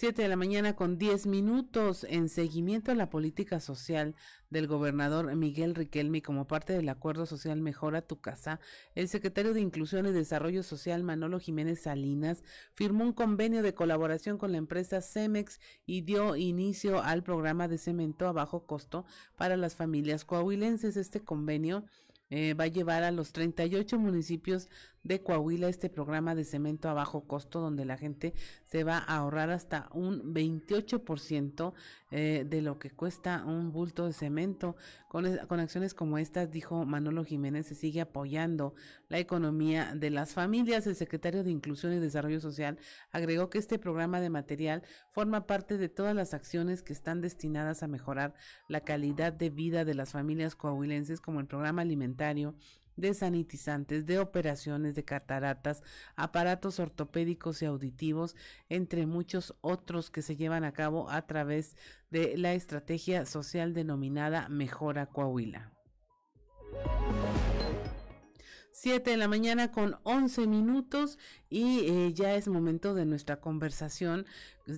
[0.00, 4.14] 7 de la mañana con 10 minutos en seguimiento a la política social
[4.48, 8.60] del gobernador Miguel Riquelme como parte del acuerdo social Mejora tu casa,
[8.94, 12.42] el secretario de Inclusión y Desarrollo Social Manolo Jiménez Salinas
[12.72, 17.76] firmó un convenio de colaboración con la empresa Cemex y dio inicio al programa de
[17.76, 19.04] cemento a bajo costo
[19.36, 20.96] para las familias coahuilenses.
[20.96, 21.84] Este convenio
[22.30, 24.70] eh, va a llevar a los 38 municipios
[25.02, 28.34] de Coahuila este programa de cemento a bajo costo donde la gente
[28.64, 31.72] se va a ahorrar hasta un 28%
[32.10, 34.76] eh, de lo que cuesta un bulto de cemento.
[35.08, 38.74] Con, con acciones como estas, dijo Manolo Jiménez, se sigue apoyando
[39.08, 40.86] la economía de las familias.
[40.86, 42.78] El secretario de Inclusión y Desarrollo Social
[43.10, 47.82] agregó que este programa de material forma parte de todas las acciones que están destinadas
[47.82, 48.34] a mejorar
[48.68, 52.54] la calidad de vida de las familias coahuilenses como el programa alimentario
[53.00, 55.82] de sanitizantes, de operaciones de cataratas,
[56.16, 58.36] aparatos ortopédicos y auditivos,
[58.68, 61.76] entre muchos otros que se llevan a cabo a través
[62.10, 65.72] de la estrategia social denominada Mejora Coahuila.
[68.82, 71.18] 7 de la mañana con 11 minutos
[71.50, 74.24] y eh, ya es momento de nuestra conversación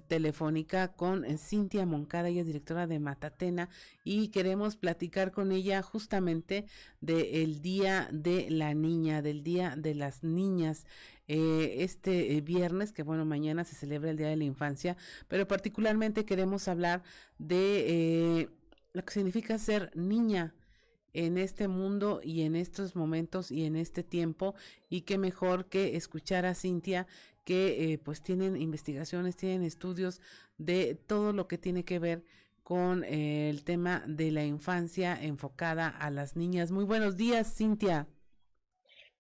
[0.08, 3.68] telefónica con eh, Cintia Moncada, ella es directora de Matatena
[4.02, 6.66] y queremos platicar con ella justamente
[7.00, 10.84] del Día de la Niña, del Día de las Niñas.
[11.28, 14.96] Eh, este viernes, que bueno, mañana se celebra el Día de la Infancia,
[15.28, 17.04] pero particularmente queremos hablar
[17.38, 18.50] de
[18.94, 20.52] lo que significa ser niña
[21.12, 24.54] en este mundo y en estos momentos y en este tiempo
[24.88, 27.06] y qué mejor que escuchar a Cintia
[27.44, 30.20] que eh, pues tienen investigaciones, tienen estudios
[30.58, 32.24] de todo lo que tiene que ver
[32.62, 36.70] con eh, el tema de la infancia enfocada a las niñas.
[36.70, 38.06] Muy buenos días, Cintia.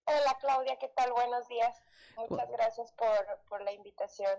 [0.04, 1.12] Hola Claudia, ¿qué tal?
[1.12, 1.82] Buenos días.
[2.16, 3.08] Muchas gracias por,
[3.48, 4.30] por la invitación.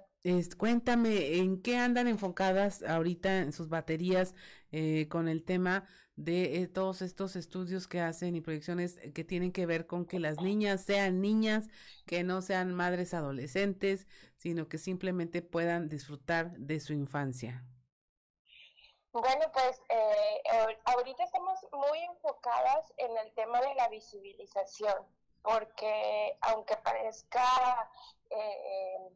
[0.58, 4.36] cuéntame, ¿en qué andan enfocadas ahorita en sus baterías
[4.72, 9.52] eh, con el tema de eh, todos estos estudios que hacen y proyecciones que tienen
[9.52, 11.68] que ver con que las niñas sean niñas,
[12.06, 17.64] que no sean madres adolescentes, sino que simplemente puedan disfrutar de su infancia?
[19.12, 20.44] Bueno, pues eh,
[20.86, 25.06] ahorita estamos muy enfocadas en el tema de la visibilización,
[25.42, 27.90] porque aunque parezca
[28.32, 29.10] eh,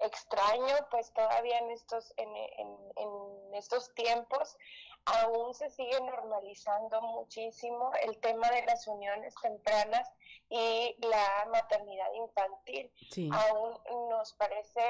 [0.00, 4.56] extraño, pues todavía en estos, en, en estos tiempos
[5.04, 10.08] aún se sigue normalizando muchísimo el tema de las uniones tempranas
[10.50, 12.92] y la maternidad infantil.
[13.32, 13.78] Aún
[14.08, 14.82] nos parece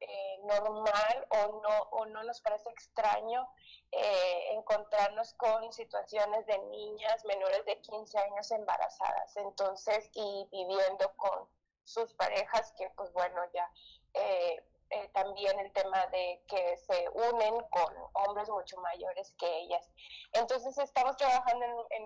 [0.00, 3.48] eh, normal o no, o no nos parece extraño
[3.92, 11.48] eh, encontrarnos con situaciones de niñas menores de 15 años embarazadas, entonces, y viviendo con
[11.84, 13.70] sus parejas que, pues bueno, ya...
[14.14, 19.90] Eh, eh, también el tema de que se unen con hombres mucho mayores que ellas.
[20.32, 22.04] Entonces estamos trabajando en,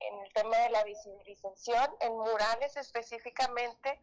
[0.00, 4.00] el tema de la visibilización, en murales específicamente,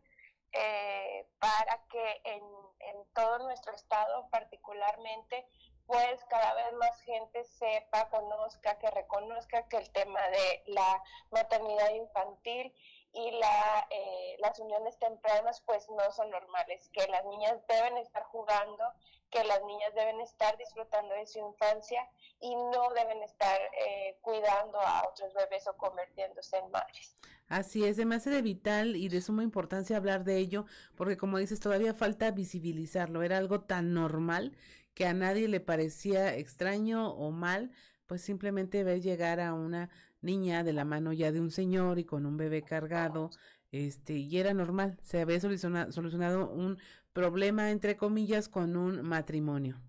[0.51, 2.43] eh, para que en,
[2.79, 5.47] en todo nuestro estado particularmente
[5.87, 11.91] pues cada vez más gente sepa, conozca, que reconozca que el tema de la maternidad
[11.91, 12.73] infantil
[13.15, 18.23] y la, eh, las uniones tempranas pues no son normales, que las niñas deben estar
[18.23, 18.83] jugando,
[19.31, 22.07] que las niñas deben estar disfrutando de su infancia
[22.41, 27.15] y no deben estar eh, cuidando a otros bebés o convirtiéndose en madres.
[27.47, 31.59] Así es, hace de vital y de suma importancia hablar de ello, porque como dices,
[31.59, 34.57] todavía falta visibilizarlo, era algo tan normal
[34.93, 37.71] que a nadie le parecía extraño o mal,
[38.07, 39.89] pues simplemente ver llegar a una
[40.25, 43.29] niña de la mano ya de un señor y con un bebé cargado,
[43.71, 46.79] este, y era normal, se había solucionado, un
[47.13, 49.79] problema, entre comillas, con un matrimonio.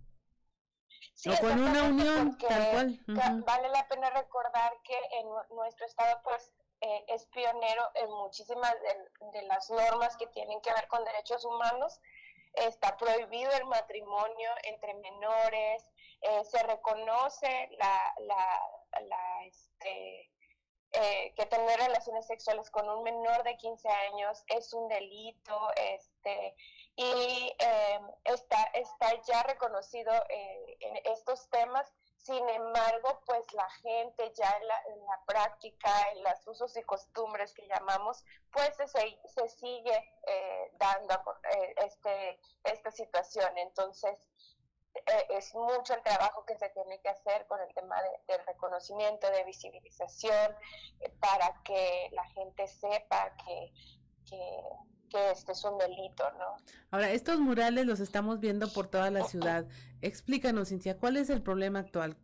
[1.26, 3.00] o con una unión, tal cual.
[3.44, 5.26] Vale la pena recordar que en
[5.56, 8.74] nuestro estado, pues, eh, es pionero en muchísimas
[9.32, 12.00] de, las normas que tienen que ver con derechos humanos.
[12.52, 15.84] Está prohibido el matrimonio entre menores,
[16.28, 18.60] eh, se reconoce la, la,
[19.02, 20.28] la este,
[20.90, 26.56] eh, que tener relaciones sexuales con un menor de 15 años es un delito, este,
[26.96, 31.92] y eh, está, está ya reconocido en estos temas.
[32.16, 36.82] Sin embargo, pues la gente ya en la, en la práctica, en los usos y
[36.82, 40.12] costumbres que llamamos, pues se, se sigue
[40.72, 41.22] dando
[41.76, 43.56] este, esta situación.
[43.58, 44.18] Entonces,
[45.06, 47.96] eh, es mucho el trabajo que se tiene que hacer con el tema
[48.28, 50.52] de, reconocimiento, de visibilización,
[51.00, 53.72] eh, para que la gente sepa que,
[54.28, 56.56] que, este es un delito, ¿no?
[56.90, 59.66] Ahora, estos murales los estamos viendo por toda la ciudad.
[60.02, 62.18] Explícanos, Cintia, ¿cuál es el problema actual?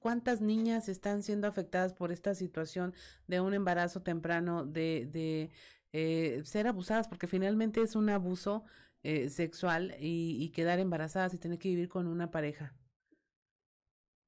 [0.00, 2.94] ¿Cuántas niñas están siendo afectadas por esta situación
[3.28, 5.50] de un embarazo temprano, de, de
[5.92, 7.06] eh, ser abusadas?
[7.06, 8.64] Porque finalmente es un abuso
[9.08, 12.74] eh, sexual y, quedar embarazadas y tener que vivir con una pareja?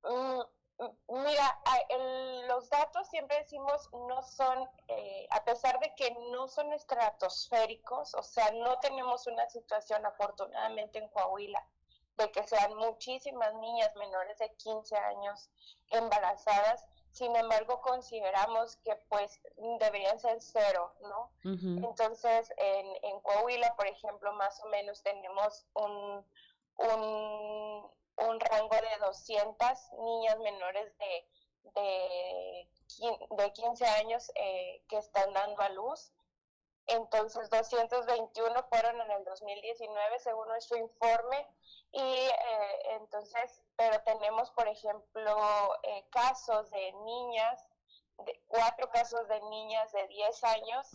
[0.04, 0.40] Mm,
[0.78, 1.60] mm, mira,
[2.46, 8.22] los datos siempre decimos no son, eh, a pesar de que no son estratosféricos, o
[8.22, 11.60] sea, no tenemos una situación afortunadamente en Coahuila
[12.16, 15.50] de que sean muchísimas niñas menores de 15 años
[15.90, 16.84] embarazadas,
[17.18, 19.40] sin embargo consideramos que pues
[19.80, 21.32] deberían ser cero, ¿no?
[21.42, 26.24] Entonces, en, en, Coahuila, por ejemplo, más o menos tenemos un,
[26.76, 31.26] un, rango de 200 niñas menores de,
[31.74, 32.68] de,
[33.30, 36.12] de 15 años eh, que están dando a luz.
[36.88, 41.46] Entonces, 221 fueron en el 2019, según nuestro informe.
[41.92, 45.36] Y eh, entonces, pero tenemos, por ejemplo,
[45.82, 47.66] eh, casos de niñas,
[48.24, 50.90] de, cuatro casos de niñas de 10 años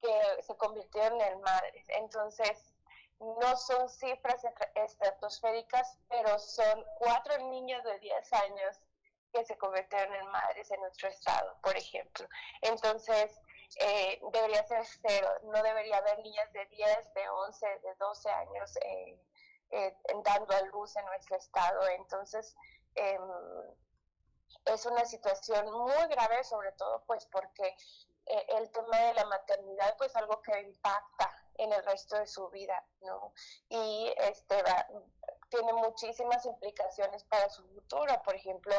[0.00, 1.84] que se convirtieron en madres.
[1.88, 2.74] Entonces,
[3.20, 4.42] no son cifras
[4.74, 8.80] estratosféricas, pero son cuatro niñas de 10 años
[9.32, 12.26] que se convirtieron en madres en nuestro estado, por ejemplo.
[12.62, 13.40] Entonces,
[13.76, 18.76] eh, debería ser cero, no debería haber niñas de 10, de 11, de 12 años
[18.84, 19.20] eh,
[19.70, 21.86] eh, dando a luz en nuestro estado.
[21.88, 22.56] Entonces,
[22.94, 23.22] em,
[24.64, 27.76] es una situación muy grave, sobre todo pues porque
[28.26, 32.84] el tema de la maternidad pues algo que impacta en el resto de su vida,
[33.00, 33.32] ¿no?
[33.68, 34.86] Y este va,
[35.50, 38.22] tiene muchísimas implicaciones para su futuro.
[38.24, 38.72] Por ejemplo,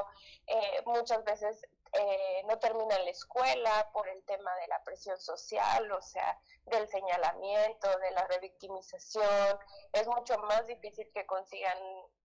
[0.48, 5.92] eh, muchas veces eh, no termina la escuela por el tema de la presión social,
[5.92, 9.60] o sea, del señalamiento, de la revictimización.
[9.92, 11.78] Es mucho más difícil que consigan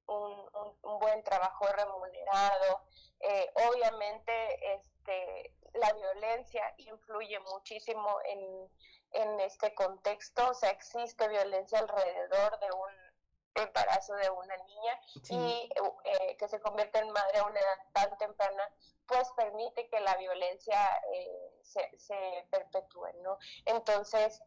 [0.06, 2.82] un, buen trabajo remunerado.
[3.20, 8.68] Eh, obviamente, este, la violencia influye muchísimo en,
[9.12, 13.12] en este contexto, o sea, existe violencia alrededor de un
[13.54, 15.68] embarazo de una niña y
[16.04, 18.70] eh, que se convierte en madre a una edad tan temprana,
[19.12, 20.78] pues permite que la violencia
[21.12, 23.38] eh, se, se, perpetúe, ¿no?
[23.66, 24.40] Entonces,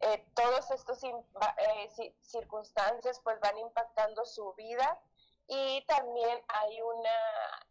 [0.00, 5.00] eh, todos estos eh, circunstancias pues van impactando su vida
[5.46, 7.10] y también hay una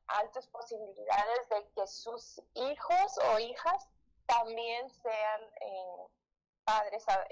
[0.08, 3.88] altas posibilidades de que sus hijos o hijas
[4.26, 5.41] también sean
[6.64, 7.26] padres a,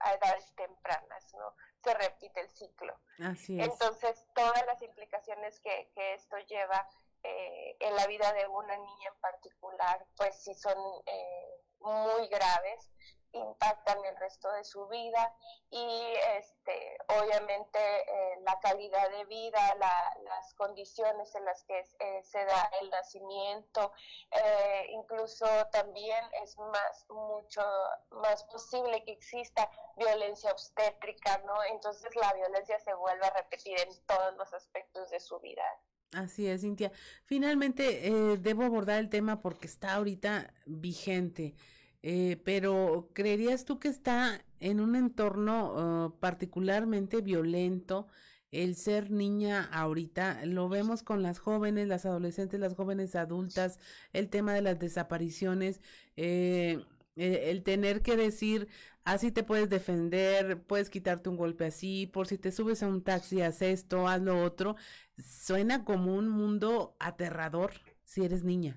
[0.00, 1.54] a edades tempranas, ¿no?
[1.82, 2.98] se repite el ciclo.
[3.24, 3.68] Así es.
[3.68, 6.88] Entonces, todas las implicaciones que, que esto lleva
[7.22, 12.90] eh, en la vida de una niña en particular, pues sí son eh, muy graves
[13.32, 15.34] impactan el resto de su vida
[15.70, 22.44] y este obviamente eh, la calidad de vida las condiciones en las que eh, se
[22.44, 23.92] da el nacimiento
[24.32, 27.62] eh, incluso también es más mucho
[28.10, 34.06] más posible que exista violencia obstétrica no entonces la violencia se vuelve a repetir en
[34.06, 35.64] todos los aspectos de su vida
[36.12, 36.90] Así es, Cintia.
[37.24, 41.54] Finalmente, debo abordar el tema porque está ahorita vigente.
[42.02, 48.08] Eh, pero ¿creerías tú que está en un entorno ah, particularmente violento
[48.50, 50.44] el ser niña ahorita?
[50.46, 53.78] Lo vemos con las jóvenes, las adolescentes, las jóvenes adultas,
[54.12, 55.80] el tema de las desapariciones,
[56.16, 56.84] eh,
[57.16, 58.68] eh, el tener que decir,
[59.04, 63.02] así te puedes defender, puedes quitarte un golpe así, por si te subes a un
[63.02, 64.76] taxi, haz esto, haz lo otro,
[65.22, 67.72] suena como un mundo aterrador
[68.04, 68.76] si eres niña.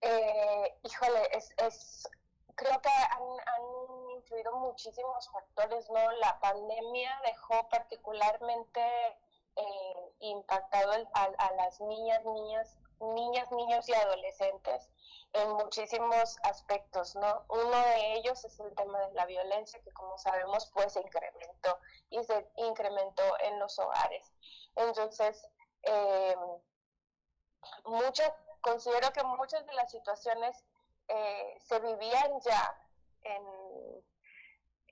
[0.00, 2.08] Eh, híjole, es, es,
[2.54, 6.12] creo que han, han, influido muchísimos factores, ¿no?
[6.20, 8.80] La pandemia dejó particularmente
[9.56, 14.88] eh, impactado a, a, las niñas, niñas, niñas, niños y adolescentes
[15.32, 17.44] en muchísimos aspectos, ¿no?
[17.48, 21.78] Uno de ellos es el tema de la violencia, que como sabemos, pues se incrementó
[22.10, 24.32] y se incrementó en los hogares.
[24.76, 25.46] Entonces,
[25.82, 26.36] eh,
[27.84, 30.64] muchas considero que muchas de las situaciones
[31.08, 32.82] eh, se vivían ya
[33.22, 33.42] en,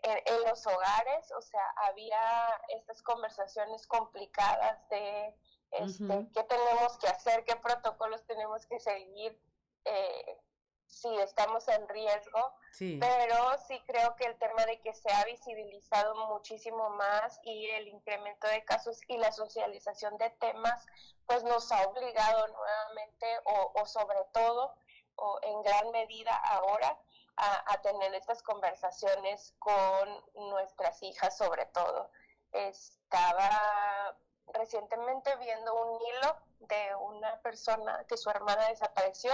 [0.02, 5.34] en, los hogares, o sea, había estas conversaciones complicadas de
[5.70, 9.38] este, qué tenemos que hacer, qué protocolos tenemos que seguir,
[9.84, 10.38] eh,
[10.86, 16.14] si estamos en riesgo, pero sí creo que el tema de que se ha visibilizado
[16.28, 20.86] muchísimo más y el incremento de casos y la socialización de temas,
[21.26, 24.74] pues nos ha obligado nuevamente o, sobre todo
[25.16, 26.98] o en gran medida ahora
[27.36, 32.10] a, tener estas conversaciones con nuestras hijas sobre todo.
[32.52, 34.16] Estaba
[34.55, 39.30] recientemente viendo un hilo de una persona que su hermana desapareció,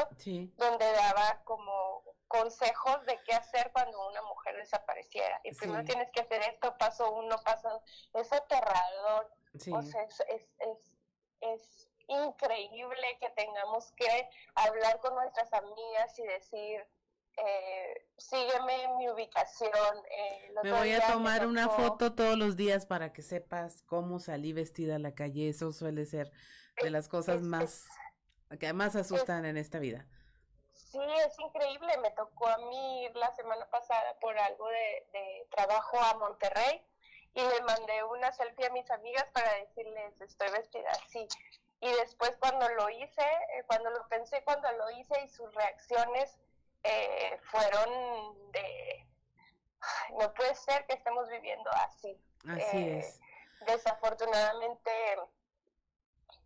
[0.56, 5.40] donde daba como consejos de qué hacer cuando una mujer desapareciera.
[5.44, 7.82] Y primero tienes que hacer esto, paso uno, paso...
[8.14, 9.30] Es aterrador.
[9.54, 10.92] O sea, es, es, es,
[11.40, 16.86] es increíble que tengamos que hablar con nuestras amigas y decir,
[17.36, 19.72] eh, sígueme en mi ubicación.
[20.10, 24.52] Eh, me voy a tomar una foto todos los días para que sepas cómo salí
[24.52, 25.48] vestida a la calle.
[25.48, 26.30] Eso suele ser
[26.82, 27.86] de las cosas más
[28.58, 30.06] que más asustan en esta vida.
[30.72, 31.96] Sí, es increíble.
[31.98, 36.84] Me tocó a mí ir la semana pasada por algo de, de trabajo a Monterrey
[37.34, 41.26] y le mandé una selfie a mis amigas para decirles estoy vestida así.
[41.80, 46.38] y después cuando lo hice, eh, cuando lo pensé, cuando lo hice y sus reacciones
[46.84, 49.06] eh, fueron de,
[50.18, 52.20] no puede ser que estemos viviendo así.
[52.48, 53.20] Así Eh, es.
[53.66, 54.90] Desafortunadamente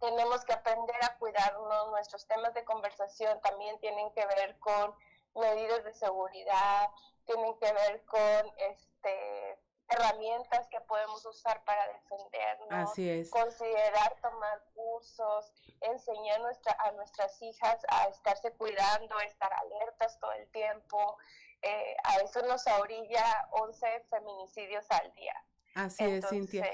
[0.00, 4.94] tenemos que aprender a cuidarnos, nuestros temas de conversación también tienen que ver con
[5.34, 6.90] medidas de seguridad,
[7.24, 9.55] tienen que ver con este
[9.88, 13.30] herramientas que podemos usar para defendernos, Así es.
[13.30, 20.32] considerar tomar cursos, enseñar nuestra, a nuestras hijas a estarse cuidando, a estar alertas todo
[20.32, 21.16] el tiempo.
[21.62, 25.44] Eh, a eso nos orilla 11 feminicidios al día.
[25.74, 26.64] Así es, Cintia.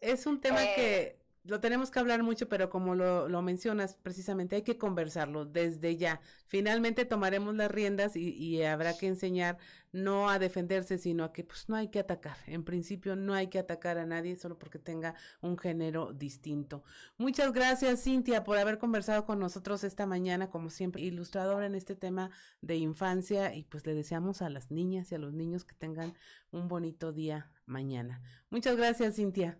[0.00, 3.96] Es un tema eh, que lo tenemos que hablar mucho, pero como lo, lo mencionas
[3.96, 6.20] precisamente, hay que conversarlo desde ya.
[6.46, 9.58] Finalmente tomaremos las riendas y, y habrá que enseñar
[9.92, 12.36] no a defenderse, sino a que pues no hay que atacar.
[12.46, 16.84] En principio no hay que atacar a nadie solo porque tenga un género distinto.
[17.18, 21.96] Muchas gracias, Cintia, por haber conversado con nosotros esta mañana, como siempre, ilustradora en este
[21.96, 22.30] tema
[22.60, 26.14] de infancia y pues le deseamos a las niñas y a los niños que tengan
[26.50, 28.20] un bonito día mañana.
[28.50, 29.58] Muchas gracias, Cintia.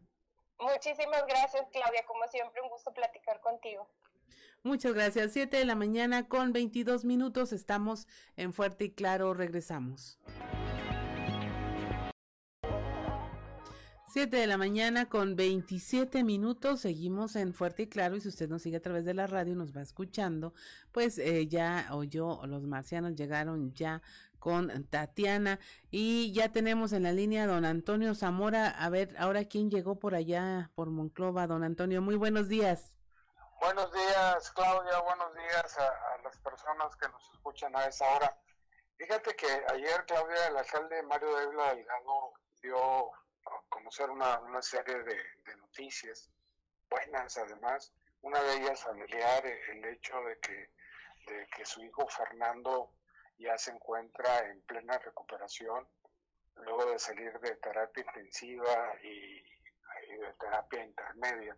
[0.61, 2.05] Muchísimas gracias, Claudia.
[2.07, 3.89] Como siempre, un gusto platicar contigo.
[4.63, 5.33] Muchas gracias.
[5.33, 7.53] 7 de la mañana con 22 minutos.
[7.53, 8.07] Estamos
[8.37, 9.33] en Fuerte y Claro.
[9.33, 10.19] Regresamos.
[14.13, 16.81] 7 de la mañana con 27 minutos.
[16.81, 18.17] Seguimos en Fuerte y Claro.
[18.17, 20.53] Y si usted nos sigue a través de la radio y nos va escuchando,
[20.93, 24.03] pues eh, ya oyó, los marcianos llegaron ya
[24.41, 25.61] con Tatiana.
[25.91, 28.71] Y ya tenemos en la línea a don Antonio Zamora.
[28.71, 31.47] A ver, ahora quién llegó por allá, por Monclova.
[31.47, 32.93] Don Antonio, muy buenos días.
[33.61, 34.99] Buenos días, Claudia.
[35.01, 38.37] Buenos días a, las personas que nos escuchan a esa hora.
[38.97, 42.33] Fíjate que ayer, Claudia, el alcalde Mario Dávila Delgado
[42.63, 45.15] dio a conocer una, una serie de,
[45.45, 46.31] de noticias
[46.91, 47.93] buenas, además.
[48.23, 50.71] Una de ellas familiar, el hecho de que,
[51.27, 52.93] de que su hijo Fernando
[53.41, 55.89] ya se encuentra en plena recuperación
[56.57, 59.43] luego de salir de terapia intensiva y,
[60.19, 61.57] de terapia intermedia.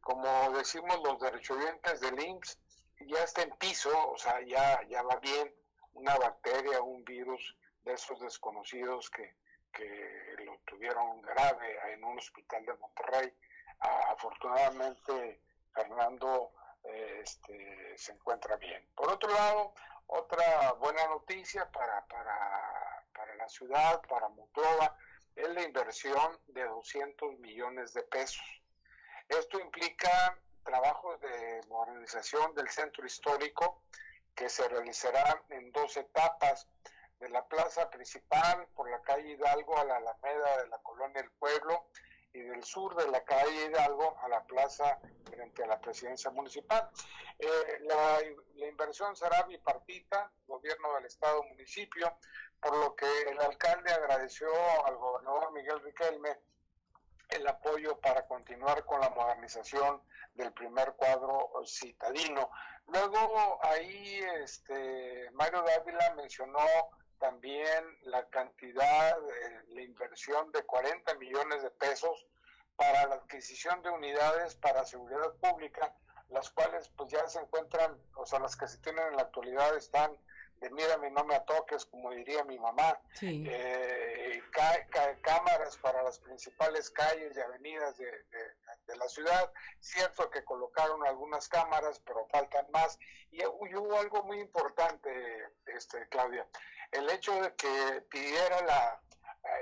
[0.00, 2.58] Como decimos los derechohabientes del IMSS,
[3.06, 5.52] ya está en piso, o sea, ya, ya va bien
[5.94, 9.36] una bacteria, un virus de esos desconocidos que,
[9.72, 13.32] que lo tuvieron grave en un hospital de Monterrey.
[13.78, 15.40] Afortunadamente,
[15.74, 16.52] Fernando
[16.84, 18.84] eh, este, se encuentra bien.
[18.94, 19.74] Por otro lado,
[20.12, 24.96] otra buena noticia para, para, para la ciudad, para Monclova,
[25.34, 28.44] es la inversión de 200 millones de pesos.
[29.28, 33.82] Esto implica trabajos de modernización del centro histórico
[34.34, 36.66] que se realizará en dos etapas,
[37.22, 41.30] de la plaza principal por la calle Hidalgo a la Alameda de la Colonia del
[41.30, 41.86] Pueblo
[42.32, 46.88] y del sur de la calle Hidalgo a la plaza frente a la presidencia municipal.
[47.38, 48.20] Eh, la,
[48.54, 52.18] la, inversión será bipartita, gobierno del estado municipio,
[52.60, 54.48] por lo que el alcalde agradeció
[54.86, 56.38] al gobernador Miguel Riquelme
[57.28, 60.02] el apoyo para continuar con la modernización
[60.34, 62.50] del primer cuadro citadino.
[62.86, 66.60] Luego ahí este, Mario Dávila mencionó
[67.22, 72.26] también la cantidad, eh, la inversión de 40 millones de pesos
[72.74, 75.94] para la adquisición de unidades para seguridad pública,
[76.30, 79.76] las cuales pues ya se encuentran, o sea, las que se tienen en la actualidad
[79.76, 80.18] están
[80.58, 83.44] de mírame, no me toques, como diría mi mamá, sí.
[83.48, 84.42] eh,
[85.22, 88.54] cámaras para las principales calles y avenidas de, de,
[88.86, 89.52] de, la ciudad.
[89.80, 92.98] Cierto que colocaron algunas cámaras, pero faltan más.
[93.30, 95.10] Y, y hubo algo muy importante,
[95.66, 96.46] este, Claudia,
[96.92, 99.00] el hecho de que pidiera la,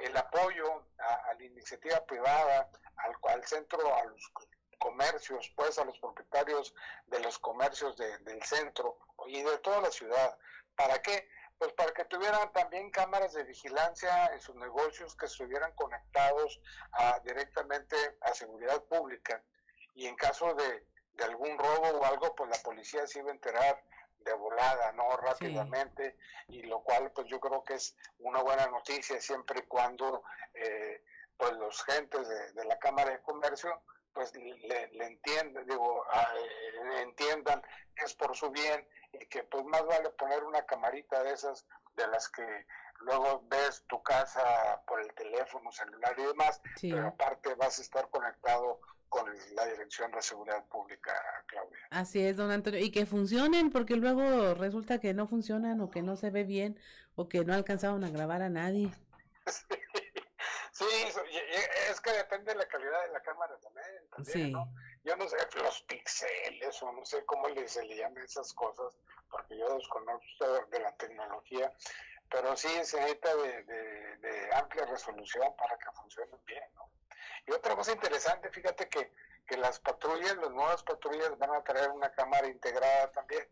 [0.02, 4.32] el apoyo a, la iniciativa privada, al, al centro, a los
[4.78, 6.74] comercios, pues a los propietarios
[7.06, 10.36] de los comercios de, del centro y de toda la ciudad.
[10.74, 11.28] ¿Para qué?
[11.58, 16.60] Pues para que tuvieran también cámaras de vigilancia en sus negocios que estuvieran conectados
[16.92, 19.42] a, directamente a seguridad pública.
[19.94, 23.34] Y en caso de, de, algún robo o algo, pues la policía se iba a
[23.34, 23.84] enterar
[24.20, 25.16] de volada, ¿no?
[25.16, 26.16] Rápidamente.
[26.46, 26.58] Sí.
[26.58, 30.22] Y lo cual, pues yo creo que es una buena noticia siempre y cuando,
[30.54, 31.02] eh,
[31.36, 37.02] pues los gentes de, de la Cámara de Comercio pues le, le entiendan, digo, eh,
[37.02, 37.62] entiendan
[37.94, 41.66] que es por su bien y que pues más vale poner una camarita de esas
[41.94, 42.66] de las que
[43.00, 46.90] luego ves tu casa por el teléfono celular y demás, sí.
[46.92, 48.80] pero aparte vas a estar conectado
[49.10, 51.12] con la Dirección de Seguridad Pública,
[51.46, 51.78] Claudia.
[51.90, 56.00] Así es, don Antonio, y que funcionen, porque luego resulta que no funcionan o que
[56.00, 56.80] no se ve bien
[57.16, 58.90] o que no alcanzaron a grabar a nadie.
[60.72, 60.86] Sí,
[61.90, 64.50] es que depende de la calidad de la cámara también, también sí.
[64.50, 64.72] ¿no?
[65.04, 68.98] yo no sé, los pixeles o no sé cómo les se le llaman esas cosas,
[69.30, 71.72] porque yo desconozco de la tecnología,
[72.30, 76.88] pero sí se necesita de, de, amplia resolución para que funcionen bien, ¿no?
[77.50, 79.12] Y otra cosa interesante, fíjate que,
[79.44, 83.48] que las patrullas, las nuevas patrullas van a traer una cámara integrada también.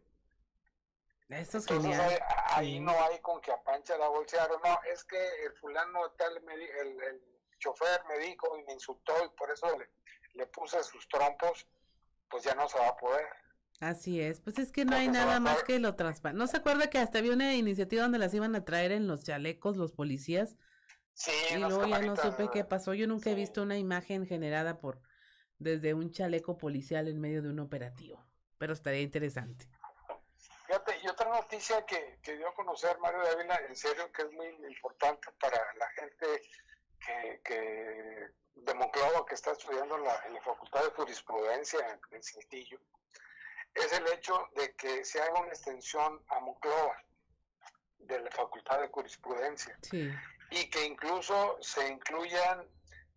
[1.30, 2.22] Eso es genial.
[2.46, 6.54] Ahí, no hay con que apancha la bolsear, no, es que el fulano tal, me,
[6.54, 7.22] el, el
[7.58, 9.90] chofer me dijo y me insultó y por eso le,
[10.34, 11.66] le puse sus trompos,
[12.30, 13.26] pues ya no se va a poder.
[13.80, 16.38] Así es, pues es que no hay nada más que lo transparente.
[16.38, 19.24] ¿No se acuerda que hasta había una iniciativa donde las iban a traer en los
[19.24, 20.56] chalecos los policías?
[21.18, 22.94] Sí, y luego ya no supe qué pasó.
[22.94, 25.00] Yo nunca he visto una imagen generada por
[25.58, 28.24] desde un chaleco policial en medio de un operativo,
[28.56, 29.68] pero estaría interesante.
[30.66, 34.30] Fíjate, y otra noticia que, que dio a conocer Mario Dávila, en serio que es
[34.30, 36.42] muy importante para la gente
[37.04, 42.78] que, que de Monclova que está estudiando en la, Facultad de Jurisprudencia en, Saltillo,
[43.74, 47.02] es el hecho de que se haga una extensión a Monclova
[47.98, 49.76] de la Facultad de Jurisprudencia
[50.50, 52.68] y que incluso se incluyan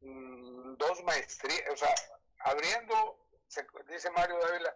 [0.02, 1.94] mm, dos maestrías, o sea,
[2.40, 3.28] abriendo,
[3.88, 4.76] dice Mario Dávila,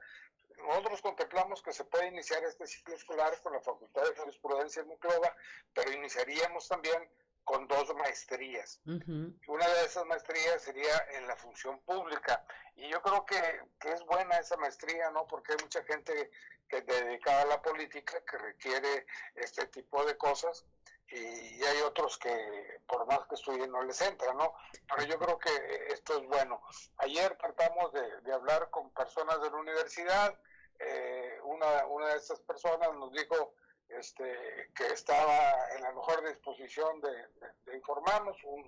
[0.57, 4.87] nosotros contemplamos que se puede iniciar este ciclo escolar con la Facultad de Jurisprudencia en
[4.87, 5.35] Monclova,
[5.73, 7.09] pero iniciaríamos también
[7.45, 8.81] con dos maestrías.
[8.85, 12.43] Una de esas maestrías sería en la función pública.
[12.75, 15.27] Y yo creo que, es buena esa maestría, ¿no?
[15.27, 16.31] Porque hay mucha gente
[16.67, 19.05] que dedicada a la política que requiere
[19.35, 20.65] este tipo de cosas
[21.09, 24.53] y hay otros que por más que estudien no les entra, ¿no?
[24.87, 25.51] Pero yo creo que
[25.89, 26.61] esto es bueno.
[26.97, 30.37] Ayer tratamos de, hablar con personas de la universidad,
[30.79, 33.53] eh, una, una de estas personas nos dijo
[33.89, 38.65] este, que estaba en la mejor disposición de, informarnos, un,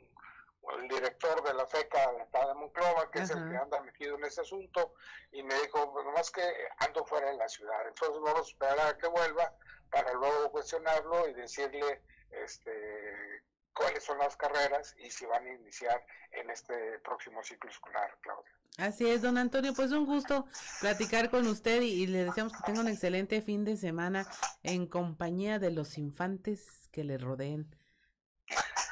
[0.80, 4.15] el director de la FECA de Estado de Monclova, que es el que anda metido
[4.15, 4.93] en ese asunto,
[5.31, 6.43] y me dijo, pues nomás que
[6.80, 9.53] ando fuera de la ciudad, entonces vamos a esperar a que vuelva
[9.89, 12.01] para luego cuestionarlo y decirle
[12.32, 13.44] este,
[13.74, 18.52] cuáles son las carreras y si van a iniciar en este próximo ciclo escolar, Claudia.
[18.78, 20.45] Así es, don Antonio, pues un gusto
[20.82, 24.28] platicar con usted y, le deseamos que tenga un excelente fin de semana
[24.62, 27.76] en compañía de los infantes que le rodeen,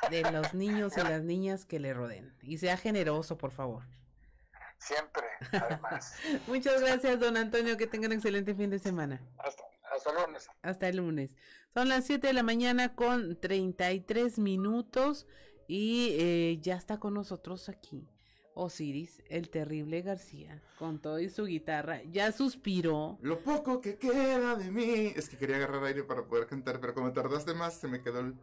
[0.10, 2.36] de los niños y las niñas que le rodeen.
[2.42, 3.84] Y sea generoso, por favor.
[4.80, 6.16] Siempre, además.
[6.48, 9.22] Muchas gracias, don Antonio, que tenga un excelente fin de semana.
[9.38, 10.50] Hasta, hasta el lunes.
[10.64, 11.36] Hasta el lunes.
[11.76, 15.28] Son las 7 de la mañana con 33 minutos
[15.68, 18.08] y eh, ya está con nosotros aquí
[18.54, 23.18] Osiris, el terrible García, con todo y su guitarra, ya suspiró.
[23.22, 25.12] Lo poco que queda de mí.
[25.18, 28.22] Es que quería agarrar aire para poder cantar, pero como tardaste más, se me quedó
[28.22, 28.36] el,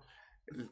[0.54, 0.70] el,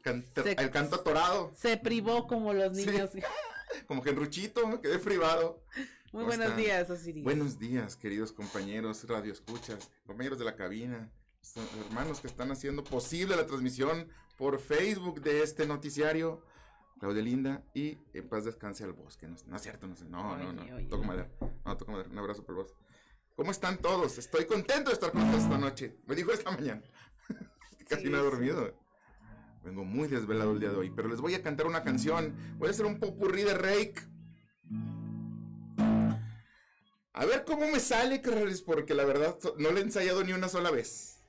[0.69, 1.51] canto atorado.
[1.55, 3.09] Se privó como los niños.
[3.87, 5.63] como Genruchito, me quedé privado.
[6.11, 7.23] Muy buenos días, Osiris.
[7.23, 11.11] Buenos días, queridos compañeros, radio escuchas, compañeros de la cabina,
[11.87, 14.07] hermanos que están haciendo posible la transmisión
[14.37, 16.43] por Facebook de este noticiario.
[16.99, 19.27] Claudia Linda y en paz descanse al bosque.
[19.27, 20.05] No, no es cierto, no sé.
[20.05, 20.87] No, no, no.
[20.87, 21.29] Toco madera.
[21.65, 22.09] No, toco madera.
[22.09, 22.75] Un abrazo por vos.
[23.35, 24.17] ¿Cómo están todos?
[24.17, 25.97] Estoy contento de estar con ustedes esta noche.
[26.05, 26.83] Me dijo esta mañana.
[27.89, 28.77] Casi no he dormido.
[29.63, 32.35] Vengo muy desvelado el día de hoy, pero les voy a cantar una canción.
[32.57, 33.95] Voy a hacer un popurrí de Rake.
[37.13, 38.21] A ver cómo me sale,
[38.65, 41.20] porque la verdad no le he ensayado ni una sola vez.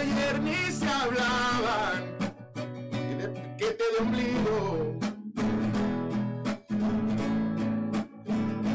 [0.00, 2.16] Ayer ni se hablaban,
[2.92, 4.98] y de piquete de ombligo.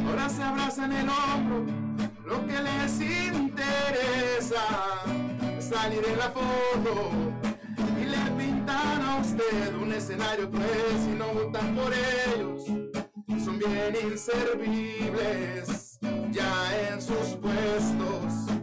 [0.08, 1.66] Ahora se abrazan el hombro,
[2.26, 4.66] lo que les interesa
[5.58, 7.12] es salir en la foto
[8.02, 12.64] y le pintan a usted un escenario cruel si no votan por ellos.
[13.44, 16.00] Son bien inservibles
[16.32, 18.63] ya en sus puestos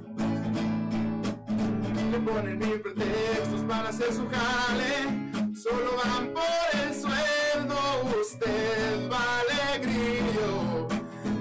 [2.11, 5.55] le ponen mil pretextos para hacer su jale.
[5.55, 7.77] Solo van por el sueldo,
[8.21, 10.89] usted vale grillo.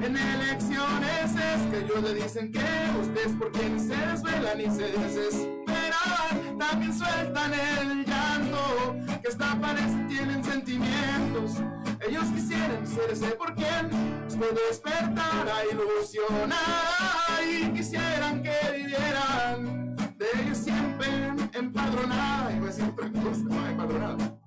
[0.03, 2.65] En elecciones es que ellos le dicen que
[3.01, 6.57] usted es por quien se desvelan y se desesperan.
[6.59, 11.53] También sueltan el llanto, que hasta parece tienen sentimientos.
[12.07, 13.89] Ellos quisieran ser ese por quien
[14.27, 16.57] usted despertara, ilusionar
[17.43, 19.78] y quisieran que vivieran
[21.53, 22.51] empadronada.
[22.55, 24.38] Iba a decir otra cosa, empadronada.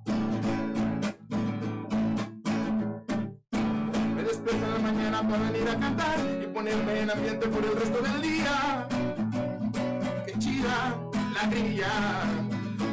[4.15, 7.77] Me despierto en la mañana para venir a cantar y ponerme en ambiente por el
[7.77, 8.89] resto del día.
[10.27, 10.97] Qué chida
[11.35, 11.91] la grilla.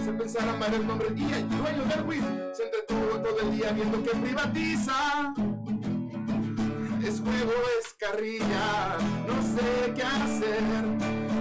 [0.03, 3.71] Se pensará mal el nombre y el dueño del WIF se entretuvo todo el día
[3.71, 5.33] viendo que privatiza.
[7.03, 10.83] Es juego, es carrilla, no sé qué hacer.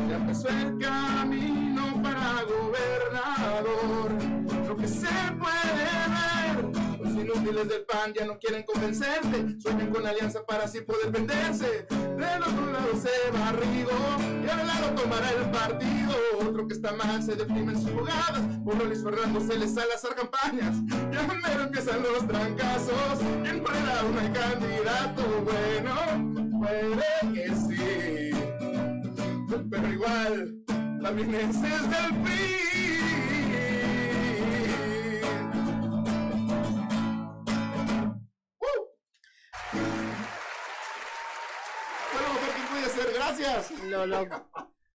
[0.09, 1.68] Ya empezó el camino
[2.45, 4.13] gobernador.
[4.69, 5.71] Lo que se puede
[6.17, 9.61] ver, los inútiles del PAN ya no quieren convencerte.
[9.61, 11.87] Sueñan con alianza para así poder venderse.
[11.91, 13.99] Del otro lado se va Rigo
[14.45, 16.15] y al lado tomará el partido.
[16.41, 18.43] Otro que está mal se deprime en sus jugadas.
[18.65, 20.77] Por Luis Fernando se les sale hacer campañas.
[21.13, 23.19] Ya mero empiezan los trancazos.
[23.43, 26.59] ¿Quién fuera un candidato bueno?
[26.59, 28.31] Puede que sí.
[29.71, 30.58] Pero igual,
[31.03, 32.12] también ese es del
[42.11, 43.83] Fue lo mejor que pude hacer, gracias.
[43.85, 44.45] Lo, log-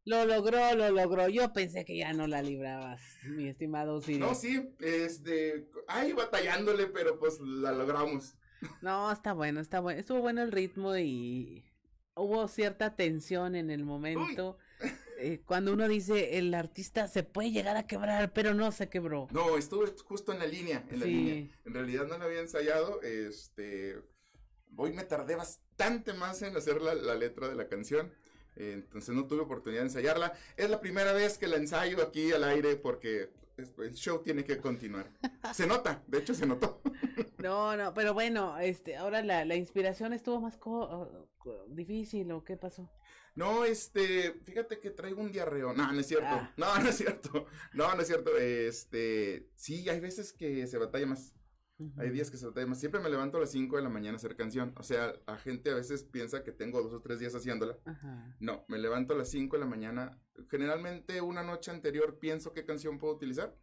[0.05, 1.29] lo logró, lo logró.
[1.29, 4.19] Yo pensé que ya no la librabas, mi estimado Siri.
[4.19, 8.35] No, sí, este, ahí batallándole, pero pues la logramos.
[8.81, 9.99] No, está bueno, está bueno.
[9.99, 11.63] Estuvo bueno el ritmo y
[12.15, 14.57] hubo cierta tensión en el momento.
[15.19, 19.27] Eh, cuando uno dice el artista se puede llegar a quebrar, pero no se quebró.
[19.31, 21.49] No, estuve justo en la línea, en la línea.
[21.65, 23.97] En realidad no la había ensayado, este,
[24.75, 28.13] hoy me tardé bastante más en hacer la, la letra de la canción,
[28.55, 30.33] eh, entonces no tuve oportunidad de ensayarla.
[30.57, 34.43] Es la primera vez que la ensayo aquí al aire porque es- el show tiene
[34.43, 35.11] que continuar.
[35.53, 36.81] Se nota, de hecho se notó.
[37.39, 42.41] No, no, pero bueno, este, ahora la, la inspiración estuvo más co- co- difícil, ¿o
[42.43, 42.89] qué pasó?
[43.35, 45.73] No, este, fíjate que traigo un diarreo.
[45.73, 46.27] No, no es cierto.
[46.29, 46.53] Ah.
[46.57, 47.45] No, no es cierto.
[47.73, 48.37] No, no es cierto.
[48.37, 51.33] Este, sí, hay veces que se batalla más.
[51.97, 52.79] Hay días que se batalla más.
[52.79, 54.73] Siempre me levanto a las 5 de la mañana a hacer canción.
[54.77, 57.77] O sea, la gente a veces piensa que tengo dos o tres días haciéndola.
[58.39, 60.17] No, me levanto a las 5 de la mañana.
[60.49, 63.57] Generalmente una noche anterior pienso qué canción puedo utilizar.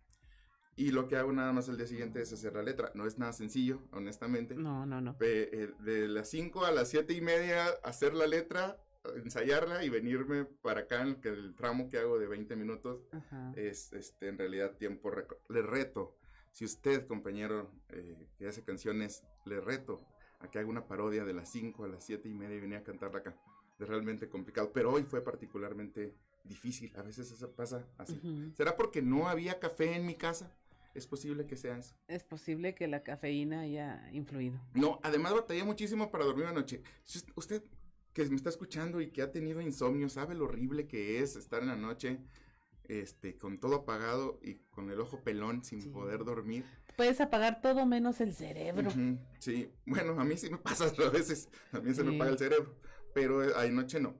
[0.76, 2.90] Y lo que hago nada más el día siguiente es hacer la letra.
[2.94, 4.54] No es nada sencillo, honestamente.
[4.54, 5.16] No, no, no.
[5.16, 8.76] Pe- eh, de las 5 a las siete y media hacer la letra,
[9.16, 13.52] ensayarla y venirme para acá en el, tramo que hago de 20 minutos Ajá.
[13.56, 15.38] es este, en realidad tiempo récord.
[15.48, 16.16] Le reto,
[16.52, 20.04] si usted, compañero, eh, que hace canciones, le reto
[20.40, 22.78] a que haga una parodia de las 5 a las 7 y media y venía
[22.78, 23.36] a cantarla acá.
[23.78, 26.14] Es realmente complicado, pero hoy fue particularmente
[26.44, 26.94] difícil.
[26.96, 28.18] A veces eso pasa así.
[28.22, 28.52] Ujú.
[28.54, 30.54] ¿Será porque no había café en mi casa?
[30.92, 31.94] Es posible que sea eso.
[32.08, 34.60] Es posible que la cafeína haya influido.
[34.74, 36.82] No, además batallé muchísimo para dormir anoche.
[37.04, 37.62] Si us- usted
[38.12, 41.62] que me está escuchando y que ha tenido insomnio, sabe lo horrible que es estar
[41.62, 42.18] en la noche
[42.84, 46.64] este, con todo apagado y con el ojo pelón sin poder dormir.
[46.96, 48.90] Puedes apagar todo menos el cerebro.
[48.90, 52.16] Ujú, Sí, bueno, a mí sí me pasa a veces, también se me Sí.
[52.16, 52.76] apaga el cerebro,
[53.14, 54.18] pero eh, anoche no.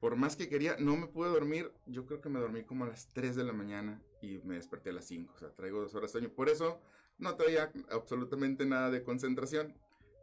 [0.00, 2.88] Por más que quería, no me pude dormir, yo creo que me dormí como a
[2.88, 5.94] las 3 de la mañana y me desperté a las 5, o sea, traigo dos
[5.94, 6.34] horas de sueño.
[6.34, 6.80] Por eso
[7.18, 9.74] no traía absolutamente nada de concentración,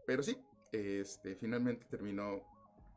[0.05, 0.37] pero sí,
[0.71, 2.41] este, finalmente terminó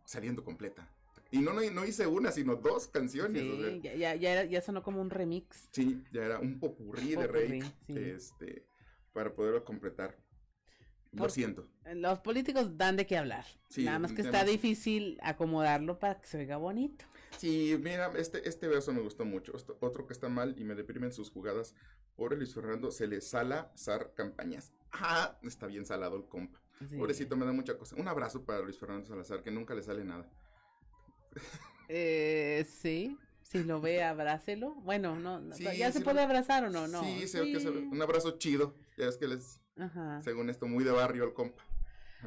[0.09, 0.89] saliendo completa.
[1.31, 3.43] Y no, no, no hice una, sino dos canciones.
[3.43, 5.69] o sea, Sí, ya, ya, ya, era- ya sonó como un remix.
[5.73, 7.99] Sí, ya era un popurrí de Popurrí, rey, sí.
[7.99, 8.67] este,
[9.13, 10.17] para poderlo completar.
[11.13, 11.69] Lo Porque siento.
[11.95, 13.45] Los políticos dan de qué hablar.
[13.69, 17.05] Sí, Nada más que está difícil acomodarlo para que se vea bonito.
[17.37, 19.55] Sí, mira, este, este verso me gustó mucho.
[19.55, 21.75] Esto- otro que está mal y me deprimen sus jugadas.
[22.17, 24.73] Pobre Luis Fernando, se le sala zar campañas.
[24.93, 26.59] Ah, está bien salado el compa.
[26.89, 26.97] Sí.
[26.97, 27.97] Pobrecito, me da mucha cosa.
[27.97, 30.29] Un abrazo para Luis Fernando Salazar, que nunca le sale nada.
[31.89, 34.75] Eh, sí, si lo ve, abrácelo.
[34.77, 36.87] Bueno, no, no, Sí, ¿ya se sí puede abrazar o no?
[36.87, 37.03] No.
[37.03, 37.27] Sí, que
[37.61, 38.75] se- un abrazo chido.
[38.97, 40.21] Ya es que les, Ajá.
[40.23, 41.63] según esto, muy de barrio el compa.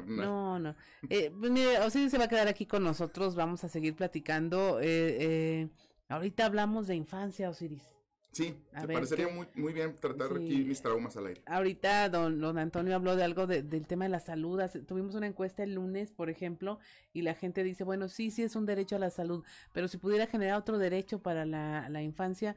[0.06, 0.74] No, no.
[1.10, 3.36] Eh, pues mire, Osiris se va a quedar aquí con nosotros.
[3.36, 4.80] Vamos a seguir platicando.
[4.80, 5.70] Eh, eh,
[6.08, 7.84] ahorita hablamos de infancia, Osiris.
[8.32, 10.36] Sí, A me ver, parecería muy, muy bien tratar Sí.
[10.46, 11.42] aquí mis traumas al aire.
[11.46, 14.60] Ahorita don, don Antonio habló de algo de- del tema de la salud.
[14.62, 16.80] Hace- tuvimos una encuesta el lunes, por ejemplo,
[17.12, 19.44] y la gente dice, bueno, sí, sí es un derecho a la salud,
[19.74, 22.56] pero si pudiera generar otro derecho para la, la infancia,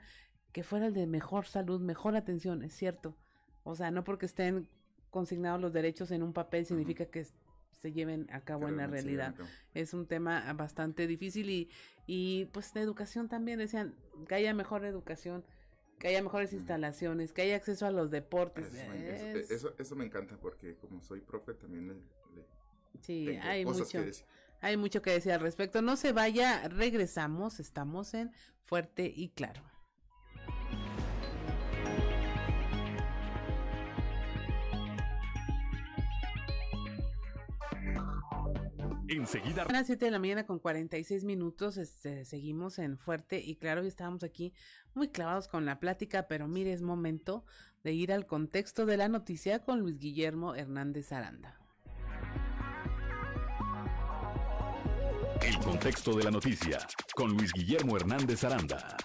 [0.53, 3.17] que fuera el de mejor salud, mejor atención, es cierto.
[3.65, 4.69] O sea, no porque estén
[5.11, 7.27] consignados los derechos en un papel significa que
[7.73, 9.35] se lleven a cabo en la realidad.
[9.75, 11.69] Es un tema bastante difícil y,
[12.07, 13.95] y pues de educación también decían
[14.29, 15.45] que haya mejor educación,
[15.99, 18.73] que haya mejores instalaciones, que haya acceso a los deportes.
[18.75, 22.47] Eso, Es- eso- eso- eso me encanta porque como soy profe también le, le-
[23.01, 24.27] Sí, tengo hay cosas mucho, que decir.
[24.61, 25.83] hay mucho que decir al respecto.
[25.83, 28.33] No se vaya, regresamos, estamos en
[28.65, 29.63] Fuerte y Claro.
[39.17, 39.63] Enseguida.
[39.63, 43.83] A las 7 de la mañana con 46 minutos este, seguimos en Fuerte y claro,
[43.83, 44.53] estábamos aquí
[44.95, 47.45] muy clavados con la plática, pero mire, es momento
[47.83, 51.61] de ir al contexto de la noticia con Luis Guillermo Hernández Aranda.
[55.43, 56.79] El contexto de la noticia
[57.15, 58.97] con Luis Guillermo Hernández Aranda.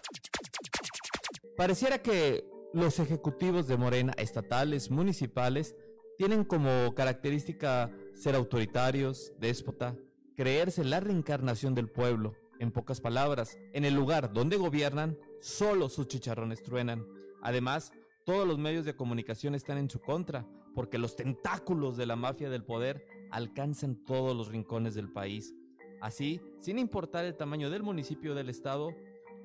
[1.58, 5.76] Pareciera que los ejecutivos de Morena, estatales, municipales,
[6.18, 9.96] tienen como característica ser autoritarios, déspota,
[10.36, 12.34] creerse la reencarnación del pueblo.
[12.60, 17.08] En pocas palabras, en el lugar donde gobiernan, solo sus chicharrones truenan.
[17.42, 17.94] Además,
[18.26, 22.50] todos los medios de comunicación están en su contra, porque los tentáculos de la mafia
[22.50, 25.56] del poder alcanzan todos los rincones del país.
[26.02, 28.94] Así, sin importar el tamaño del municipio o del estado,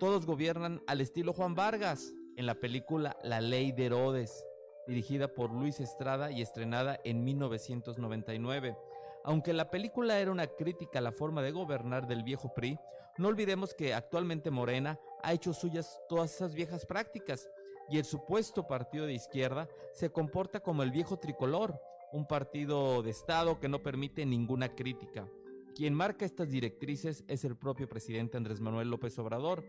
[0.00, 4.44] todos gobiernan al estilo Juan Vargas, en la película La Ley de Herodes
[4.86, 8.76] dirigida por Luis Estrada y estrenada en 1999.
[9.24, 12.78] Aunque la película era una crítica a la forma de gobernar del viejo PRI,
[13.16, 17.48] no olvidemos que actualmente Morena ha hecho suyas todas esas viejas prácticas
[17.88, 21.80] y el supuesto partido de izquierda se comporta como el viejo tricolor,
[22.12, 25.28] un partido de Estado que no permite ninguna crítica.
[25.74, 29.64] Quien marca estas directrices es el propio presidente Andrés Manuel López Obrador,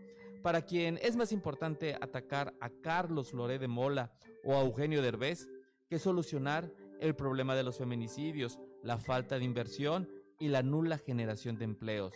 [0.46, 4.12] para quien es más importante atacar a Carlos Loré de Mola
[4.44, 5.48] o a Eugenio Derbez
[5.88, 6.70] que solucionar
[7.00, 10.08] el problema de los feminicidios, la falta de inversión
[10.38, 12.12] y la nula generación de empleos.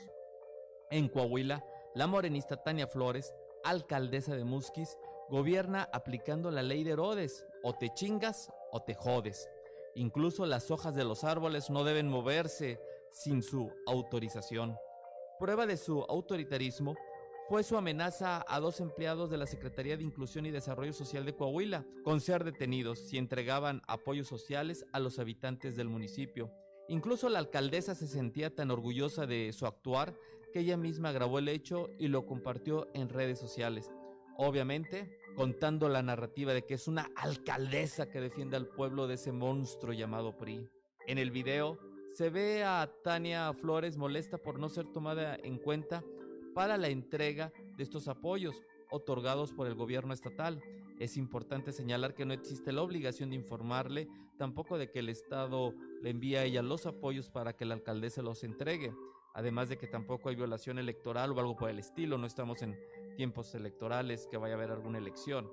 [0.93, 1.65] En Coahuila,
[1.97, 3.35] la morenista Tania Flores,
[3.65, 4.97] alcaldesa de Musquis,
[5.28, 9.48] gobierna aplicando la ley de Herodes, o te chingas o te jodes.
[9.97, 12.78] Incluso las hojas de los árboles no deben moverse
[13.11, 14.77] sin su autorización.
[15.40, 16.94] Prueba de su autoritarismo
[17.51, 21.35] fue su amenaza a dos empleados de la Secretaría de Inclusión y Desarrollo Social de
[21.35, 26.52] Coahuila con ser detenidos si entregaban apoyos sociales a los habitantes del municipio.
[26.86, 30.14] Incluso la alcaldesa se sentía tan orgullosa de su actuar
[30.52, 33.90] que ella misma grabó el hecho y lo compartió en redes sociales.
[34.36, 39.32] Obviamente, contando la narrativa de que es una alcaldesa que defiende al pueblo de ese
[39.32, 40.68] monstruo llamado PRI.
[41.09, 41.81] En el video
[42.12, 46.05] se ve a Tania Flores molesta por no ser tomada en cuenta
[46.55, 50.62] para la entrega de estos apoyos otorgados por el gobierno estatal.
[50.98, 55.74] Es importante señalar que no existe la obligación de informarle, tampoco de que el Estado
[56.02, 58.93] le envíe a ella los apoyos para que la alcaldesa los entregue.
[59.32, 62.78] Además de que tampoco hay violación electoral o algo por el estilo, no estamos en
[63.16, 65.51] tiempos electorales que vaya a haber alguna elección.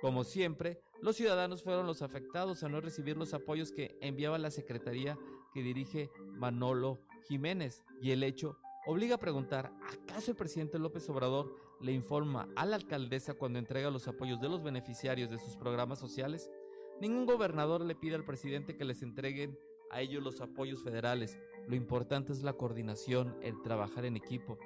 [0.00, 4.50] Como siempre, los ciudadanos fueron los afectados a no recibir los apoyos que enviaba la
[4.50, 5.18] secretaría
[5.52, 8.58] que dirige Manolo Jiménez y el hecho
[8.88, 13.90] obliga a preguntar, ¿acaso el presidente López Obrador le informa a la alcaldesa cuando entrega
[13.90, 16.50] los apoyos de los beneficiarios de sus programas sociales?
[16.98, 19.58] Ningún gobernador le pide al presidente que les entreguen
[19.90, 21.38] a ellos los apoyos federales.
[21.66, 24.58] Lo importante es la coordinación, el trabajar en equipo.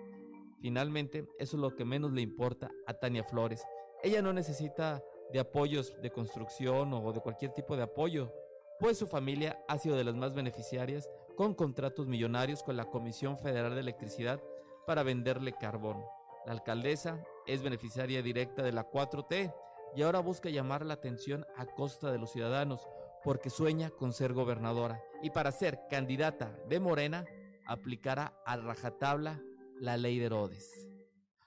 [0.61, 3.65] Finalmente, eso es lo que menos le importa a Tania Flores.
[4.05, 8.33] Ella no necesita de apoyos de construcción o de cualquier tipo de apoyo,
[8.79, 13.39] pues su familia ha sido de las más beneficiarias con contratos millonarios con la Comisión
[13.39, 14.43] Federal de Electricidad
[14.87, 16.03] para venderle carbón.
[16.47, 19.55] La alcaldesa es beneficiaria directa de la 4T
[19.95, 22.87] y ahora busca llamar la atención a costa de los ciudadanos
[23.23, 27.25] porque sueña con ser gobernadora y para ser candidata de Morena
[27.67, 29.41] aplicará a rajatabla
[29.79, 30.89] la ley de Herodes.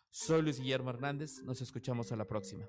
[0.10, 2.66] Soy Luis Guillermo Hernández, nos escuchamos a la próxima.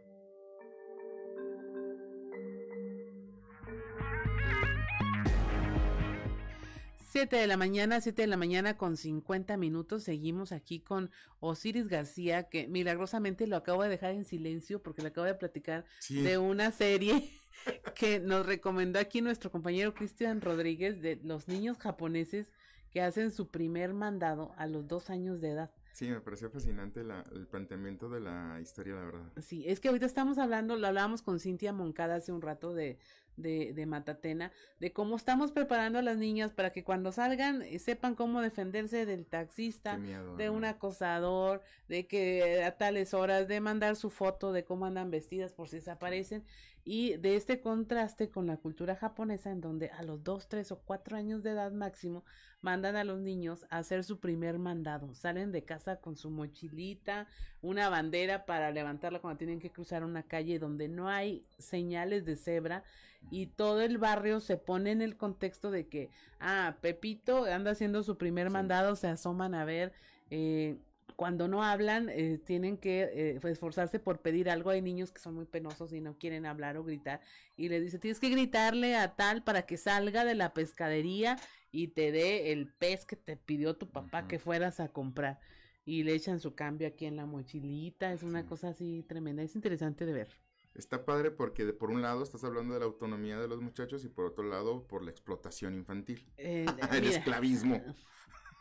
[7.16, 10.02] 7 de la mañana, 7 de la mañana con 50 minutos.
[10.02, 11.10] Seguimos aquí con
[11.40, 15.86] Osiris García, que milagrosamente lo acabo de dejar en silencio porque le acabo de platicar
[16.10, 17.30] de una serie
[17.94, 22.52] que nos recomendó aquí nuestro compañero Cristian Rodríguez de los niños japoneses
[22.90, 25.70] que hacen su primer mandado a los dos años de edad.
[25.96, 29.32] Sí, me pareció fascinante el planteamiento de la historia, la verdad.
[29.40, 32.98] Sí, es que ahorita estamos hablando, lo hablábamos con Cintia Moncada hace un rato de,
[33.38, 37.78] de, de Matatena, de cómo estamos preparando a las niñas para que cuando salgan eh,
[37.78, 39.98] sepan cómo defenderse del taxista,
[40.36, 45.10] de un acosador, de que a tales horas, de mandar su foto de cómo andan
[45.10, 46.44] vestidas por si desaparecen
[46.88, 50.78] y de este contraste con la cultura japonesa en donde a los dos, tres o
[50.78, 52.24] cuatro años de edad máximo
[52.60, 55.12] mandan a los niños a hacer su primer mandado.
[55.12, 57.26] Salen de casa con su mochilita,
[57.60, 62.36] una bandera para levantarla cuando tienen que cruzar una calle donde no hay señales de
[62.36, 62.84] cebra
[63.30, 68.04] y todo el barrio se pone en el contexto de que, ah, Pepito anda haciendo
[68.04, 69.92] su primer mandado, se asoman a ver.
[70.30, 70.78] Eh,
[71.14, 74.70] cuando no hablan, eh, tienen que eh, esforzarse por pedir algo.
[74.70, 77.20] Hay niños que son muy penosos y no quieren hablar o gritar.
[77.56, 81.36] Y le dice, tienes que gritarle a tal para que salga de la pescadería
[81.70, 85.40] y te dé el pez que te pidió tu papá que fueras a comprar.
[85.84, 88.12] Y le echan su cambio aquí en la mochilita.
[88.12, 89.42] Es una cosa así tremenda.
[89.42, 90.28] Es interesante de ver.
[90.74, 94.04] Está padre porque de, por un lado estás hablando de la autonomía de los muchachos
[94.04, 96.26] y por otro lado por la explotación infantil.
[96.36, 97.16] Eh, el mira.
[97.16, 97.80] esclavismo.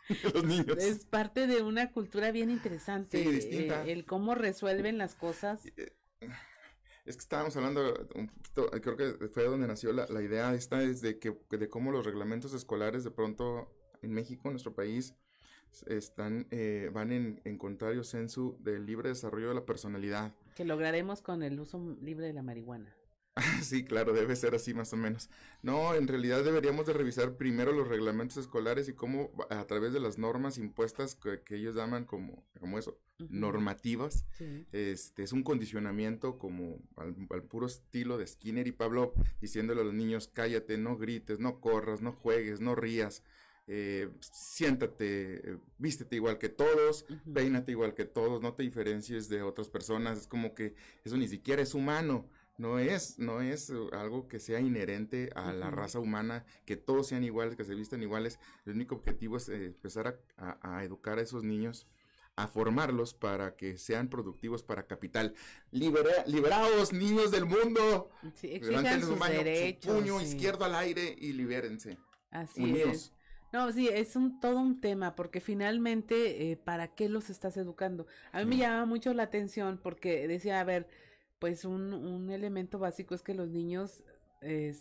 [0.09, 0.77] De los niños.
[0.77, 3.23] Es parte de una cultura bien interesante.
[3.23, 3.85] Sí, distinta.
[3.85, 5.61] eh, el cómo resuelven las cosas.
[7.05, 10.81] Es que estábamos hablando, un poquito, creo que fue donde nació la, la idea esta,
[10.81, 13.71] es de, que, de cómo los reglamentos escolares de pronto
[14.01, 15.13] en México, en nuestro país,
[15.85, 20.33] están, eh, van en, en contrario sensu del libre desarrollo de la personalidad.
[20.55, 22.95] que lograremos con el uso libre de la marihuana.
[23.63, 25.29] Sí, claro, debe ser así más o menos.
[25.61, 29.99] No, en realidad deberíamos de revisar primero los reglamentos escolares y cómo a través de
[29.99, 32.97] las normas impuestas que, que ellos llaman como, como eso,
[33.29, 34.65] normativas, Sí.
[34.71, 39.85] este es un condicionamiento como al, al puro estilo de Skinner y Pavlov, diciéndole a
[39.85, 43.23] los niños, cállate, no grites, no corras, no juegues, no rías,
[43.67, 49.41] eh, siéntate, eh, vístete igual que todos, peínate igual que todos, no te diferencies de
[49.41, 52.29] otras personas, es como que eso ni siquiera es humano.
[52.57, 57.07] No es, no es uh, algo que sea inherente a la raza humana, que todos
[57.07, 58.39] sean iguales, que se vistan iguales.
[58.65, 60.07] El único objetivo es eh, empezar
[60.37, 61.85] a, a- a educar a esos niños,
[62.37, 65.33] a formarlos para que sean productivos para capital.
[65.71, 68.09] Libera, liberaos, niños del mundo.
[68.35, 69.93] Sí, Levanten su sus su derechos.
[69.93, 70.25] puño sí.
[70.27, 71.97] izquierdo al aire y libérense.
[72.31, 72.91] Así Unidos.
[72.91, 73.13] es.
[73.53, 78.05] No, sí, es un todo un tema, porque finalmente, eh, ¿para qué los estás educando?
[78.33, 80.89] A mí me llama mucho la atención porque decía, a ver,
[81.39, 84.03] pues un, un elemento básico es que los niños
[84.41, 84.75] eh,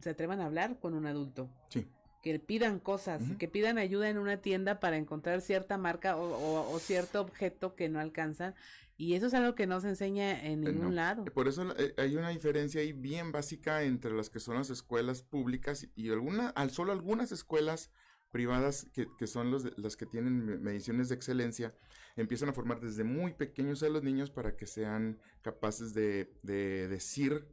[0.00, 1.50] se atrevan a hablar con un adulto.
[1.70, 1.86] Sí.
[2.22, 6.70] Que pidan cosas, que pidan ayuda en una tienda para encontrar cierta marca o, o-
[6.72, 8.54] o cierto objeto que no alcanzan.
[8.96, 10.94] Y eso es algo que no se enseña en Eh, ningún no.
[10.96, 11.24] lado.
[11.26, 15.22] Por eso eh, hay una diferencia ahí bien básica entre las que son las escuelas
[15.22, 17.92] públicas y alguna, al solo algunas escuelas
[18.30, 21.74] privadas que, que son los de- las que tienen me- mediciones de excelencia,
[22.16, 26.88] empiezan a formar desde muy pequeños a los niños para que sean capaces de, de
[26.88, 27.46] decir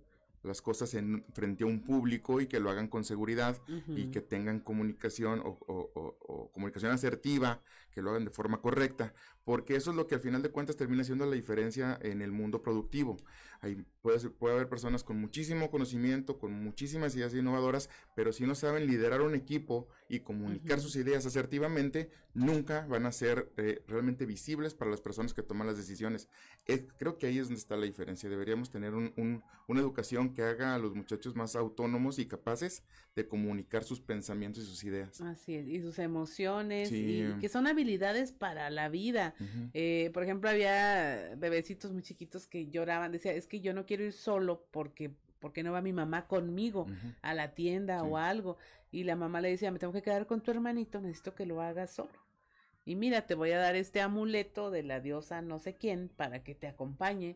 [0.43, 3.59] las cosas en, frente a un público y que lo hagan con seguridad
[3.97, 8.61] y que tengan comunicación o, o- o- o comunicación asertiva, que lo hagan de forma
[8.61, 12.21] correcta, porque eso es lo que al final de cuentas termina siendo la diferencia en
[12.21, 13.17] el mundo productivo.
[13.65, 18.45] Ahí puede, ser- puede haber personas con muchísimo conocimiento, con muchísimas ideas innovadoras, pero si
[18.45, 23.81] no saben liderar un equipo y comunicar sus ideas asertivamente, nunca van a ser eh,
[23.87, 26.29] realmente visibles para las personas que toman las decisiones.
[26.67, 28.29] Eh, creo que ahí es donde está la diferencia.
[28.29, 32.83] Deberíamos tener un- un- una educación que haga a los muchachos más autónomos y capaces
[33.15, 35.19] de comunicar sus pensamientos y sus ideas.
[35.21, 37.23] Así es, y sus emociones, Sí.
[37.35, 39.33] y que son habilidades para la vida.
[39.73, 44.03] Eh, por ejemplo, había bebecitos muy chiquitos que lloraban, decía, es que yo no quiero
[44.03, 46.87] ir solo porque, porque no va mi mamá conmigo
[47.21, 48.57] a la tienda o algo.
[48.91, 51.61] Y la mamá le decía, me tengo que quedar con tu hermanito, necesito que lo
[51.61, 52.25] hagas solo.
[52.85, 56.43] Y mira, te voy a dar este amuleto de la diosa no sé quién para
[56.43, 57.35] que te acompañe.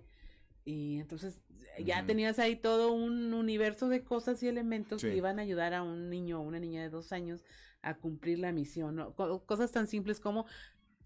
[0.64, 1.42] Y entonces
[1.84, 5.82] ya tenías ahí todo un universo de cosas y elementos que iban a ayudar a
[5.82, 7.44] un niño o una niña de dos años
[7.82, 9.14] a cumplir la misión.
[9.46, 10.46] Cosas tan simples como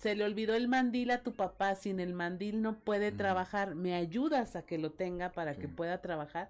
[0.03, 3.95] se le olvidó el mandil a tu papá, sin el mandil no puede trabajar, me
[3.95, 6.49] ayudas a que lo tenga para que pueda trabajar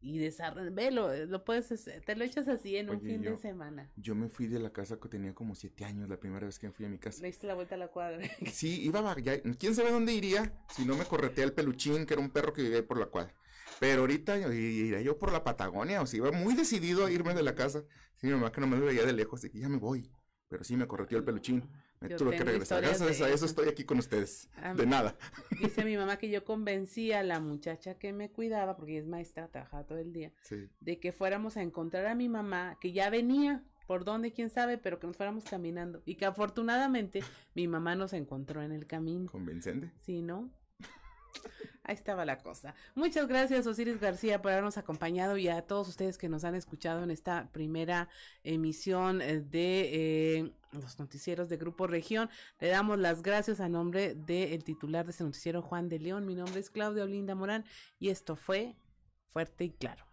[0.00, 3.20] y desarrollar, velo, eh, lo puedes, hacer, te lo echas así en un Oye, fin
[3.20, 3.90] de yo- semana.
[3.96, 6.70] Yo me fui de la casa que tenía como siete años la primera vez que
[6.72, 7.20] fui a mi casa.
[7.20, 8.18] Le diste la vuelta a la cuadra.
[8.52, 12.14] Sí, iba a ya, quién sabe dónde iría si no me corretea el peluchín, que
[12.14, 13.34] era un perro que vivía por la cuadra.
[13.80, 17.42] Pero ahorita iría yo por la Patagonia, o sea, iba muy decidido a irme de
[17.42, 17.82] la casa.
[18.16, 20.10] Sí, mi mamá que no me veía de lejos, que ya me voy.
[20.48, 21.68] Pero sí me correteó el peluchín.
[22.04, 22.80] Me Yo tuve que regresar.
[22.82, 23.46] Gracias de a eso eso.
[23.46, 24.48] estoy aquí con ustedes.
[24.56, 25.16] Ah, De nada.
[25.60, 29.06] Dice mi mamá que yo convencí a la muchacha que me cuidaba, porque ella es
[29.06, 30.68] maestra, trabajaba todo el día, Sí.
[30.80, 34.78] de que fuéramos a encontrar a mi mamá, que ya venía, por dónde, quién sabe,
[34.78, 36.02] pero que nos fuéramos caminando.
[36.06, 37.22] Y que afortunadamente
[37.54, 39.30] mi mamá nos encontró en el camino.
[39.30, 39.90] Convincente.
[39.98, 40.50] Sí, ¿no?
[41.86, 42.74] Ahí estaba la cosa.
[42.94, 47.02] Muchas gracias, Osiris García, por habernos acompañado y a todos ustedes que nos han escuchado
[47.02, 48.08] en esta primera
[48.42, 52.30] emisión eh, de eh, los noticieros de Grupo Región.
[52.58, 56.26] Le damos las gracias a nombre del titular de este noticiero, Juan de León.
[56.26, 57.66] Mi nombre es Claudia Olinda Morán
[57.98, 58.76] y esto fue
[59.26, 60.06] Fuerte y Claro.